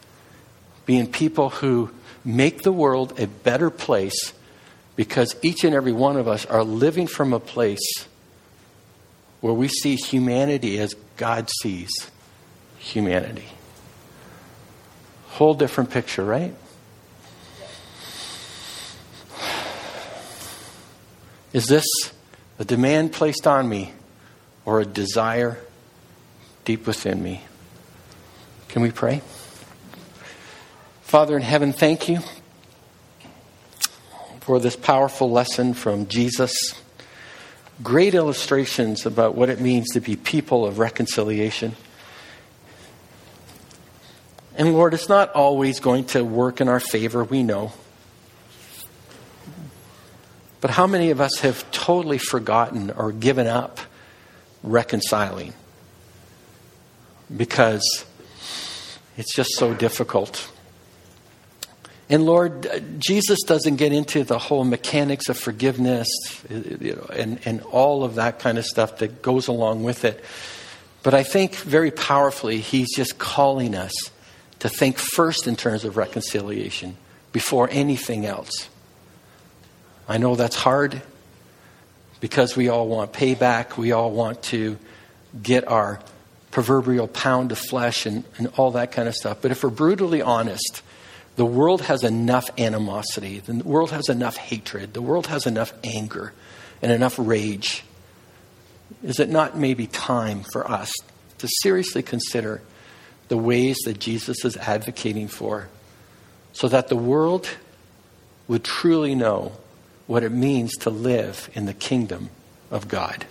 being 0.86 1.06
people 1.06 1.50
who 1.50 1.90
make 2.24 2.62
the 2.62 2.72
world 2.72 3.18
a 3.18 3.26
better 3.26 3.70
place 3.70 4.32
because 4.96 5.36
each 5.42 5.64
and 5.64 5.74
every 5.74 5.92
one 5.92 6.16
of 6.16 6.28
us 6.28 6.44
are 6.46 6.64
living 6.64 7.06
from 7.06 7.32
a 7.32 7.40
place 7.40 8.06
where 9.40 9.54
we 9.54 9.68
see 9.68 9.96
humanity 9.96 10.78
as 10.78 10.94
God 11.16 11.48
sees 11.62 11.90
humanity. 12.78 13.48
Whole 15.28 15.54
different 15.54 15.90
picture, 15.90 16.24
right? 16.24 16.54
Is 21.52 21.66
this 21.66 21.86
a 22.58 22.64
demand 22.64 23.12
placed 23.12 23.46
on 23.46 23.68
me 23.68 23.92
or 24.64 24.80
a 24.80 24.84
desire 24.84 25.58
deep 26.64 26.86
within 26.86 27.22
me. 27.22 27.42
Can 28.68 28.82
we 28.82 28.90
pray? 28.90 29.22
Father 31.02 31.36
in 31.36 31.42
heaven, 31.42 31.72
thank 31.72 32.08
you 32.08 32.20
for 34.40 34.60
this 34.60 34.76
powerful 34.76 35.30
lesson 35.30 35.74
from 35.74 36.06
Jesus. 36.06 36.54
Great 37.82 38.14
illustrations 38.14 39.06
about 39.06 39.34
what 39.34 39.48
it 39.48 39.60
means 39.60 39.88
to 39.90 40.00
be 40.00 40.14
people 40.16 40.64
of 40.64 40.78
reconciliation. 40.78 41.74
And 44.56 44.74
Lord, 44.74 44.94
it's 44.94 45.08
not 45.08 45.32
always 45.32 45.80
going 45.80 46.04
to 46.06 46.24
work 46.24 46.60
in 46.60 46.68
our 46.68 46.80
favor, 46.80 47.24
we 47.24 47.42
know. 47.42 47.72
But 50.60 50.70
how 50.70 50.86
many 50.86 51.10
of 51.10 51.20
us 51.20 51.40
have 51.40 51.68
totally 51.70 52.18
forgotten 52.18 52.90
or 52.90 53.12
given 53.12 53.46
up 53.46 53.80
reconciling 54.62 55.54
because 57.34 58.04
it's 59.16 59.34
just 59.34 59.50
so 59.56 59.74
difficult. 59.74 60.50
And 62.08 62.26
Lord, 62.26 62.66
uh, 62.66 62.80
Jesus 62.98 63.38
doesn't 63.46 63.76
get 63.76 63.92
into 63.92 64.24
the 64.24 64.38
whole 64.38 64.64
mechanics 64.64 65.28
of 65.28 65.38
forgiveness 65.38 66.08
uh, 66.50 66.54
you 66.54 66.96
know, 66.96 67.06
and, 67.14 67.38
and 67.44 67.60
all 67.62 68.02
of 68.02 68.16
that 68.16 68.40
kind 68.40 68.58
of 68.58 68.66
stuff 68.66 68.98
that 68.98 69.22
goes 69.22 69.46
along 69.46 69.84
with 69.84 70.04
it. 70.04 70.24
But 71.02 71.14
I 71.14 71.22
think 71.22 71.54
very 71.54 71.90
powerfully, 71.90 72.58
he's 72.58 72.94
just 72.94 73.18
calling 73.18 73.74
us 73.74 73.92
to 74.58 74.68
think 74.68 74.98
first 74.98 75.46
in 75.46 75.56
terms 75.56 75.84
of 75.84 75.96
reconciliation 75.96 76.96
before 77.32 77.68
anything 77.70 78.26
else. 78.26 78.68
I 80.08 80.18
know 80.18 80.34
that's 80.34 80.56
hard 80.56 81.00
because 82.20 82.56
we 82.56 82.68
all 82.68 82.86
want 82.86 83.12
payback. 83.12 83.76
We 83.76 83.92
all 83.92 84.10
want 84.10 84.42
to 84.44 84.78
get 85.42 85.66
our 85.66 86.00
proverbial 86.50 87.08
pound 87.08 87.52
of 87.52 87.58
flesh 87.58 88.06
and, 88.06 88.24
and 88.36 88.48
all 88.56 88.72
that 88.72 88.92
kind 88.92 89.08
of 89.08 89.14
stuff. 89.14 89.38
But 89.40 89.50
if 89.50 89.62
we're 89.64 89.70
brutally 89.70 90.20
honest, 90.22 90.82
The 91.40 91.46
world 91.46 91.80
has 91.82 92.04
enough 92.04 92.50
animosity. 92.58 93.38
The 93.38 93.64
world 93.64 93.92
has 93.92 94.10
enough 94.10 94.36
hatred. 94.36 94.92
The 94.92 95.00
world 95.00 95.28
has 95.28 95.46
enough 95.46 95.72
anger 95.82 96.34
and 96.82 96.92
enough 96.92 97.14
rage. 97.18 97.82
Is 99.02 99.20
it 99.20 99.30
not 99.30 99.56
maybe 99.56 99.86
time 99.86 100.42
for 100.42 100.70
us 100.70 100.92
to 101.38 101.48
seriously 101.62 102.02
consider 102.02 102.60
the 103.28 103.38
ways 103.38 103.78
that 103.86 103.98
Jesus 103.98 104.44
is 104.44 104.58
advocating 104.58 105.28
for 105.28 105.68
so 106.52 106.68
that 106.68 106.88
the 106.88 106.96
world 106.96 107.48
would 108.48 108.64
truly 108.64 109.14
know 109.14 109.52
what 110.10 110.24
it 110.24 110.32
means 110.32 110.76
to 110.76 110.90
live 110.90 111.48
in 111.54 111.66
the 111.66 111.72
kingdom 111.72 112.30
of 112.68 112.88
God? 112.88 113.26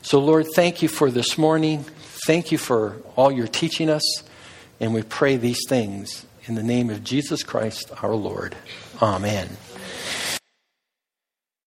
So, 0.00 0.18
Lord, 0.18 0.46
thank 0.54 0.80
you 0.80 0.88
for 0.88 1.10
this 1.10 1.36
morning. 1.36 1.84
Thank 2.26 2.50
you 2.52 2.56
for 2.56 2.96
all 3.16 3.30
you're 3.30 3.46
teaching 3.46 3.90
us. 3.90 4.02
And 4.80 4.94
we 4.94 5.02
pray 5.02 5.36
these 5.36 5.60
things 5.68 6.24
in 6.46 6.54
the 6.54 6.62
name 6.62 6.88
of 6.88 7.04
Jesus 7.04 7.42
Christ 7.42 7.92
our 8.02 8.14
Lord. 8.14 8.56
Amen. 9.02 9.50